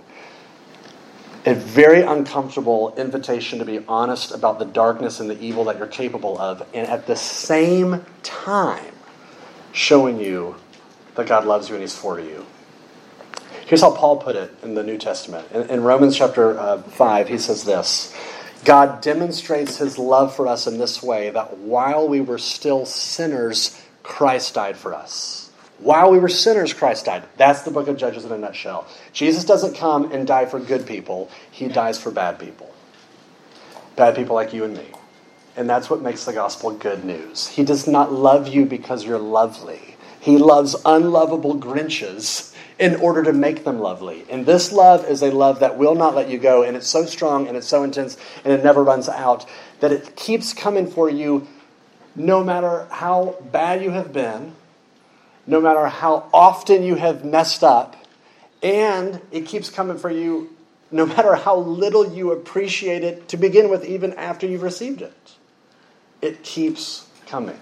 a 1.45 1.54
very 1.54 2.02
uncomfortable 2.02 2.93
invitation 2.97 3.60
to 3.60 3.65
be 3.65 3.84
honest 3.88 4.32
about 4.32 4.60
the 4.60 4.65
darkness 4.65 5.19
and 5.19 5.30
the 5.30 5.39
evil 5.41 5.65
that 5.65 5.78
you're 5.78 5.88
capable 5.88 6.38
of, 6.39 6.67
and 6.73 6.88
at 6.88 7.08
the 7.08 7.15
same 7.15 8.06
time, 8.23 8.93
showing 9.71 10.19
you 10.19 10.56
that 11.15 11.28
God 11.28 11.45
loves 11.45 11.69
you 11.69 11.76
and 11.76 11.82
He's 11.82 11.95
for 11.95 12.19
you. 12.19 12.45
Here's 13.65 13.82
how 13.82 13.93
Paul 13.93 14.17
put 14.17 14.36
it 14.36 14.54
in 14.63 14.76
the 14.76 14.84
New 14.84 14.97
Testament. 14.97 15.52
In, 15.52 15.63
in 15.69 15.84
Romans 15.84 16.15
chapter 16.15 16.58
uh, 16.58 16.82
5, 16.82 17.28
he 17.28 17.38
says 17.38 17.63
this 17.65 18.15
God 18.63 19.02
demonstrates 19.02 19.78
His 19.78 19.97
love 19.97 20.36
for 20.36 20.47
us 20.47 20.67
in 20.67 20.78
this 20.78 21.04
way 21.04 21.30
that 21.30 21.58
while 21.58 22.08
we 22.08 22.21
were 22.21 22.38
still 22.38 22.86
sinners, 22.86 23.82
Christ 24.04 24.54
died 24.54 24.78
for 24.78 24.93
us. 24.93 25.46
While 25.79 26.11
we 26.11 26.17
were 26.17 26.29
sinners, 26.29 26.73
Christ 26.73 27.05
died. 27.05 27.23
That's 27.37 27.61
the 27.61 27.71
book 27.71 27.87
of 27.87 27.97
Judges 27.97 28.25
in 28.25 28.31
a 28.31 28.37
nutshell. 28.37 28.87
Jesus 29.13 29.45
doesn't 29.45 29.75
come 29.75 30.11
and 30.11 30.25
die 30.25 30.45
for 30.45 30.59
good 30.59 30.87
people, 30.87 31.29
he 31.51 31.67
dies 31.67 31.99
for 31.99 32.11
bad 32.11 32.39
people. 32.39 32.73
Bad 33.95 34.15
people 34.15 34.35
like 34.35 34.53
you 34.53 34.63
and 34.63 34.75
me. 34.75 34.87
And 35.55 35.69
that's 35.69 35.89
what 35.89 36.01
makes 36.01 36.25
the 36.25 36.33
gospel 36.33 36.71
good 36.71 37.03
news. 37.03 37.47
He 37.47 37.63
does 37.63 37.87
not 37.87 38.11
love 38.11 38.47
you 38.47 38.65
because 38.65 39.05
you're 39.05 39.19
lovely, 39.19 39.95
he 40.19 40.37
loves 40.37 40.75
unlovable 40.85 41.57
Grinches 41.57 42.53
in 42.79 42.95
order 42.97 43.23
to 43.23 43.33
make 43.33 43.63
them 43.63 43.79
lovely. 43.79 44.23
And 44.29 44.45
this 44.45 44.71
love 44.71 45.05
is 45.05 45.23
a 45.23 45.31
love 45.31 45.59
that 45.61 45.77
will 45.77 45.95
not 45.95 46.13
let 46.13 46.29
you 46.29 46.37
go, 46.37 46.61
and 46.61 46.77
it's 46.77 46.87
so 46.87 47.05
strong 47.05 47.47
and 47.47 47.57
it's 47.57 47.67
so 47.67 47.83
intense 47.83 48.17
and 48.43 48.53
it 48.53 48.63
never 48.63 48.83
runs 48.83 49.09
out 49.09 49.47
that 49.79 49.91
it 49.91 50.15
keeps 50.15 50.53
coming 50.53 50.87
for 50.87 51.09
you 51.09 51.47
no 52.15 52.43
matter 52.43 52.87
how 52.91 53.35
bad 53.51 53.83
you 53.83 53.91
have 53.91 54.11
been 54.11 54.53
no 55.47 55.62
matter 55.62 55.88
how 55.88 56.29
often 56.33 56.83
you 56.83 56.95
have 56.95 57.25
messed 57.25 57.63
up, 57.63 57.95
and 58.62 59.21
it 59.31 59.45
keeps 59.45 59.69
coming 59.69 59.97
for 59.97 60.12
you 60.12 60.55
no 60.91 61.05
matter 61.05 61.36
how 61.36 61.57
little 61.57 62.13
you 62.13 62.31
appreciate 62.31 63.03
it 63.03 63.29
to 63.29 63.38
begin 63.38 63.69
with, 63.69 63.86
even 63.86 64.13
after 64.13 64.47
you've 64.47 64.63
received 64.63 65.01
it. 65.01 65.33
It 66.21 66.43
keeps 66.43 67.07
coming. 67.25 67.60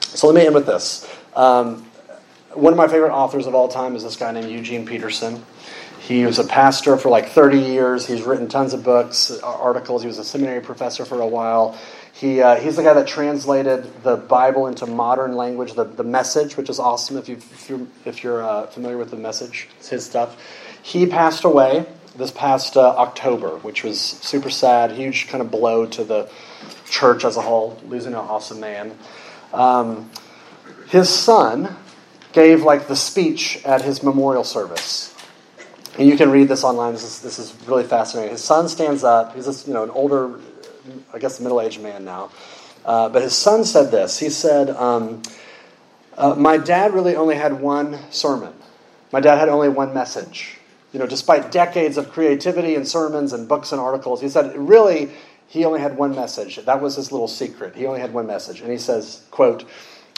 So 0.00 0.28
let 0.28 0.36
me 0.36 0.46
end 0.46 0.54
with 0.54 0.66
this. 0.66 1.08
Um, 1.34 1.84
one 2.52 2.72
of 2.72 2.76
my 2.76 2.88
favorite 2.88 3.12
authors 3.12 3.46
of 3.46 3.54
all 3.54 3.68
time 3.68 3.96
is 3.96 4.04
this 4.04 4.16
guy 4.16 4.30
named 4.32 4.50
Eugene 4.50 4.86
Peterson. 4.86 5.44
He 6.00 6.26
was 6.26 6.38
a 6.38 6.44
pastor 6.44 6.96
for 6.96 7.08
like 7.08 7.30
30 7.30 7.58
years. 7.58 8.06
He's 8.06 8.22
written 8.22 8.48
tons 8.48 8.74
of 8.74 8.84
books, 8.84 9.30
articles. 9.42 10.02
He 10.02 10.08
was 10.08 10.18
a 10.18 10.24
seminary 10.24 10.60
professor 10.60 11.04
for 11.04 11.20
a 11.20 11.26
while. 11.26 11.78
He, 12.14 12.40
uh, 12.40 12.54
he's 12.60 12.76
the 12.76 12.84
guy 12.84 12.92
that 12.92 13.08
translated 13.08 14.02
the 14.04 14.16
Bible 14.16 14.68
into 14.68 14.86
modern 14.86 15.34
language, 15.34 15.74
the, 15.74 15.82
the 15.82 16.04
message, 16.04 16.56
which 16.56 16.70
is 16.70 16.78
awesome 16.78 17.16
if, 17.16 17.28
you, 17.28 17.34
if 17.34 17.68
you're, 17.68 17.86
if 18.04 18.22
you're 18.22 18.42
uh, 18.42 18.68
familiar 18.68 18.96
with 18.96 19.10
the 19.10 19.16
message. 19.16 19.68
It's 19.78 19.88
his 19.88 20.06
stuff. 20.06 20.40
He 20.80 21.06
passed 21.06 21.42
away 21.42 21.86
this 22.16 22.30
past 22.30 22.76
uh, 22.76 22.94
October, 22.96 23.56
which 23.58 23.82
was 23.82 24.00
super 24.00 24.48
sad, 24.48 24.92
huge 24.92 25.26
kind 25.26 25.42
of 25.42 25.50
blow 25.50 25.86
to 25.86 26.04
the 26.04 26.30
church 26.88 27.24
as 27.24 27.36
a 27.36 27.42
whole, 27.42 27.80
losing 27.88 28.12
an 28.12 28.20
awesome 28.20 28.60
man. 28.60 28.96
Um, 29.52 30.08
his 30.86 31.08
son 31.08 31.74
gave 32.32 32.62
like 32.62 32.86
the 32.86 32.94
speech 32.94 33.60
at 33.64 33.82
his 33.82 34.04
memorial 34.04 34.44
service. 34.44 35.12
And 35.98 36.08
you 36.08 36.16
can 36.16 36.30
read 36.30 36.46
this 36.46 36.62
online. 36.62 36.92
This 36.92 37.02
is, 37.02 37.22
this 37.22 37.40
is 37.40 37.56
really 37.66 37.84
fascinating. 37.84 38.30
His 38.30 38.44
son 38.44 38.68
stands 38.68 39.02
up. 39.02 39.34
He's 39.34 39.46
this, 39.46 39.66
you 39.66 39.74
know 39.74 39.82
an 39.82 39.90
older 39.90 40.38
I 41.12 41.18
guess, 41.18 41.40
a 41.40 41.42
middle 41.42 41.60
aged 41.60 41.80
man 41.80 42.04
now. 42.04 42.30
Uh, 42.84 43.08
but 43.08 43.22
his 43.22 43.34
son 43.34 43.64
said 43.64 43.90
this. 43.90 44.18
He 44.18 44.28
said, 44.28 44.70
um, 44.70 45.22
uh, 46.16 46.34
My 46.34 46.58
dad 46.58 46.92
really 46.92 47.16
only 47.16 47.36
had 47.36 47.60
one 47.60 47.98
sermon. 48.10 48.52
My 49.12 49.20
dad 49.20 49.38
had 49.38 49.48
only 49.48 49.68
one 49.68 49.94
message. 49.94 50.58
You 50.92 51.00
know, 51.00 51.06
despite 51.06 51.50
decades 51.50 51.96
of 51.96 52.10
creativity 52.10 52.74
and 52.74 52.86
sermons 52.86 53.32
and 53.32 53.48
books 53.48 53.72
and 53.72 53.80
articles, 53.80 54.20
he 54.20 54.28
said, 54.28 54.56
really, 54.56 55.10
he 55.48 55.64
only 55.64 55.80
had 55.80 55.96
one 55.96 56.14
message. 56.14 56.56
That 56.56 56.80
was 56.80 56.96
his 56.96 57.10
little 57.10 57.28
secret. 57.28 57.74
He 57.74 57.86
only 57.86 58.00
had 58.00 58.12
one 58.12 58.26
message. 58.26 58.60
And 58.60 58.70
he 58.70 58.78
says, 58.78 59.22
quote, 59.30 59.64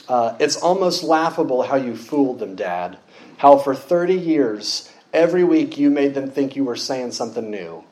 uh, 0.08 0.36
It's 0.40 0.56
almost 0.56 1.02
laughable 1.02 1.62
how 1.62 1.76
you 1.76 1.96
fooled 1.96 2.40
them, 2.40 2.56
Dad. 2.56 2.98
How 3.38 3.58
for 3.58 3.74
30 3.74 4.14
years, 4.14 4.90
every 5.12 5.44
week 5.44 5.78
you 5.78 5.90
made 5.90 6.14
them 6.14 6.30
think 6.30 6.56
you 6.56 6.64
were 6.64 6.76
saying 6.76 7.12
something 7.12 7.50
new. 7.50 7.84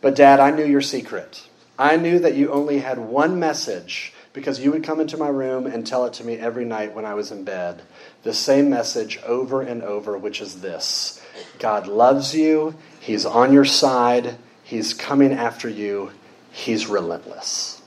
But, 0.00 0.14
Dad, 0.14 0.38
I 0.40 0.50
knew 0.50 0.64
your 0.64 0.80
secret. 0.80 1.47
I 1.78 1.96
knew 1.96 2.18
that 2.18 2.34
you 2.34 2.50
only 2.50 2.80
had 2.80 2.98
one 2.98 3.38
message 3.38 4.12
because 4.32 4.58
you 4.58 4.72
would 4.72 4.82
come 4.82 5.00
into 5.00 5.16
my 5.16 5.28
room 5.28 5.66
and 5.66 5.86
tell 5.86 6.04
it 6.06 6.12
to 6.14 6.24
me 6.24 6.34
every 6.34 6.64
night 6.64 6.94
when 6.94 7.04
I 7.04 7.14
was 7.14 7.30
in 7.30 7.44
bed. 7.44 7.82
The 8.24 8.34
same 8.34 8.68
message 8.68 9.18
over 9.24 9.62
and 9.62 9.82
over, 9.82 10.18
which 10.18 10.40
is 10.40 10.60
this 10.60 11.22
God 11.60 11.86
loves 11.86 12.34
you, 12.34 12.74
He's 13.00 13.24
on 13.24 13.52
your 13.52 13.64
side, 13.64 14.36
He's 14.64 14.92
coming 14.92 15.32
after 15.32 15.68
you, 15.68 16.10
He's 16.50 16.88
relentless. 16.88 17.80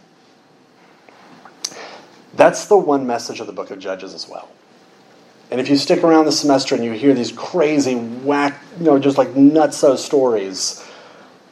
That's 2.34 2.66
the 2.68 2.78
one 2.78 3.06
message 3.06 3.42
of 3.42 3.48
the 3.48 3.54
book 3.54 3.72
of 3.72 3.80
Judges 3.80 4.14
as 4.14 4.28
well. 4.28 4.48
And 5.52 5.60
if 5.60 5.68
you 5.68 5.76
stick 5.76 6.02
around 6.02 6.26
the 6.26 6.32
semester 6.32 6.76
and 6.76 6.84
you 6.84 6.94
hear 6.94 7.14
these 7.14 7.34
crazy, 7.34 7.96
whack, 7.96 8.58
you 8.80 8.86
know, 8.86 8.98
just 9.00 9.18
like 9.18 9.30
nutso 9.30 9.98
stories, 9.98 10.82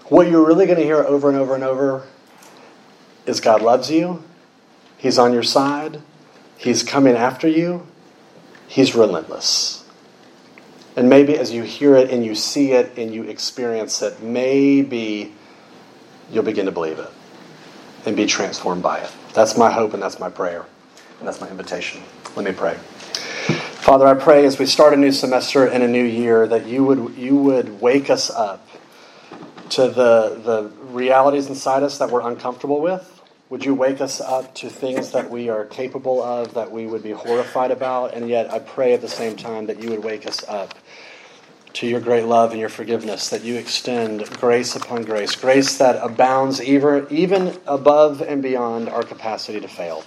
what 0.05 0.29
you're 0.29 0.45
really 0.45 0.65
going 0.65 0.77
to 0.77 0.85
hear 0.85 1.03
over 1.03 1.27
and 1.27 1.37
over 1.37 1.53
and 1.53 1.65
over 1.65 2.05
is 3.29 3.39
God 3.39 3.61
loves 3.61 3.89
you, 3.89 4.23
He's 4.97 5.17
on 5.17 5.33
your 5.33 5.43
side, 5.43 6.01
He's 6.57 6.83
coming 6.83 7.15
after 7.15 7.47
you, 7.47 7.85
He's 8.67 8.95
relentless. 8.95 9.85
And 10.95 11.07
maybe 11.07 11.37
as 11.37 11.53
you 11.53 11.63
hear 11.63 11.95
it 11.95 12.09
and 12.11 12.25
you 12.25 12.35
see 12.35 12.73
it 12.73 12.97
and 12.97 13.13
you 13.13 13.23
experience 13.23 14.01
it, 14.01 14.21
maybe 14.21 15.33
you'll 16.31 16.43
begin 16.43 16.65
to 16.65 16.71
believe 16.71 16.99
it 16.99 17.09
and 18.05 18.15
be 18.15 18.25
transformed 18.25 18.83
by 18.83 18.99
it. 18.99 19.11
That's 19.33 19.57
my 19.57 19.71
hope 19.71 19.93
and 19.93 20.03
that's 20.03 20.19
my 20.19 20.29
prayer. 20.29 20.65
And 21.19 21.27
that's 21.27 21.39
my 21.39 21.49
invitation. 21.49 22.01
Let 22.35 22.45
me 22.45 22.51
pray. 22.51 22.75
Father, 22.75 24.07
I 24.07 24.13
pray 24.13 24.45
as 24.45 24.59
we 24.59 24.65
start 24.65 24.93
a 24.93 24.97
new 24.97 25.11
semester 25.11 25.65
and 25.65 25.83
a 25.83 25.87
new 25.87 26.03
year 26.03 26.47
that 26.47 26.65
you 26.65 26.83
would 26.85 27.15
you 27.17 27.35
would 27.37 27.81
wake 27.81 28.09
us 28.09 28.29
up 28.29 28.67
to 29.69 29.83
the 29.83 30.39
the 30.43 30.71
realities 30.87 31.47
inside 31.47 31.83
us 31.83 31.97
that 31.97 32.09
we're 32.11 32.27
uncomfortable 32.27 32.81
with. 32.81 33.18
Would 33.49 33.65
you 33.65 33.73
wake 33.73 33.99
us 33.99 34.21
up 34.21 34.53
to 34.55 34.69
things 34.69 35.11
that 35.11 35.31
we 35.31 35.49
are 35.49 35.65
capable 35.65 36.21
of, 36.21 36.53
that 36.53 36.71
we 36.71 36.85
would 36.85 37.01
be 37.01 37.11
horrified 37.11 37.71
about? 37.71 38.13
And 38.13 38.29
yet, 38.29 38.53
I 38.53 38.59
pray 38.59 38.93
at 38.93 39.01
the 39.01 39.07
same 39.07 39.35
time 39.35 39.65
that 39.65 39.81
you 39.81 39.89
would 39.89 40.03
wake 40.03 40.27
us 40.27 40.43
up 40.47 40.75
to 41.73 41.87
your 41.87 41.99
great 41.99 42.25
love 42.25 42.51
and 42.51 42.59
your 42.59 42.69
forgiveness, 42.69 43.29
that 43.29 43.43
you 43.43 43.55
extend 43.55 44.29
grace 44.39 44.75
upon 44.75 45.03
grace, 45.03 45.35
grace 45.35 45.77
that 45.79 45.95
abounds 46.03 46.61
even, 46.61 47.07
even 47.09 47.57
above 47.65 48.21
and 48.21 48.43
beyond 48.43 48.87
our 48.87 49.03
capacity 49.03 49.59
to 49.59 49.67
fail. 49.67 50.03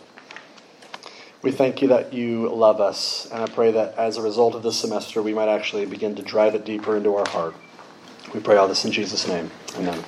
We 1.43 1.51
thank 1.51 1.83
you 1.83 1.89
that 1.89 2.13
you 2.13 2.49
love 2.49 2.81
us, 2.81 3.29
and 3.33 3.43
I 3.43 3.47
pray 3.47 3.73
that 3.73 3.97
as 3.97 4.17
a 4.17 4.23
result 4.23 4.55
of 4.55 4.63
this 4.63 4.79
semester, 4.79 5.21
we 5.21 5.35
might 5.35 5.49
actually 5.49 5.87
begin 5.87 6.15
to 6.15 6.23
drive 6.23 6.55
it 6.55 6.65
deeper 6.65 6.97
into 6.97 7.17
our 7.17 7.29
heart. 7.29 7.57
We 8.33 8.39
pray 8.39 8.57
all 8.57 8.69
this 8.69 8.85
in 8.85 8.93
Jesus' 8.93 9.27
name. 9.27 9.51
Amen. 9.77 10.05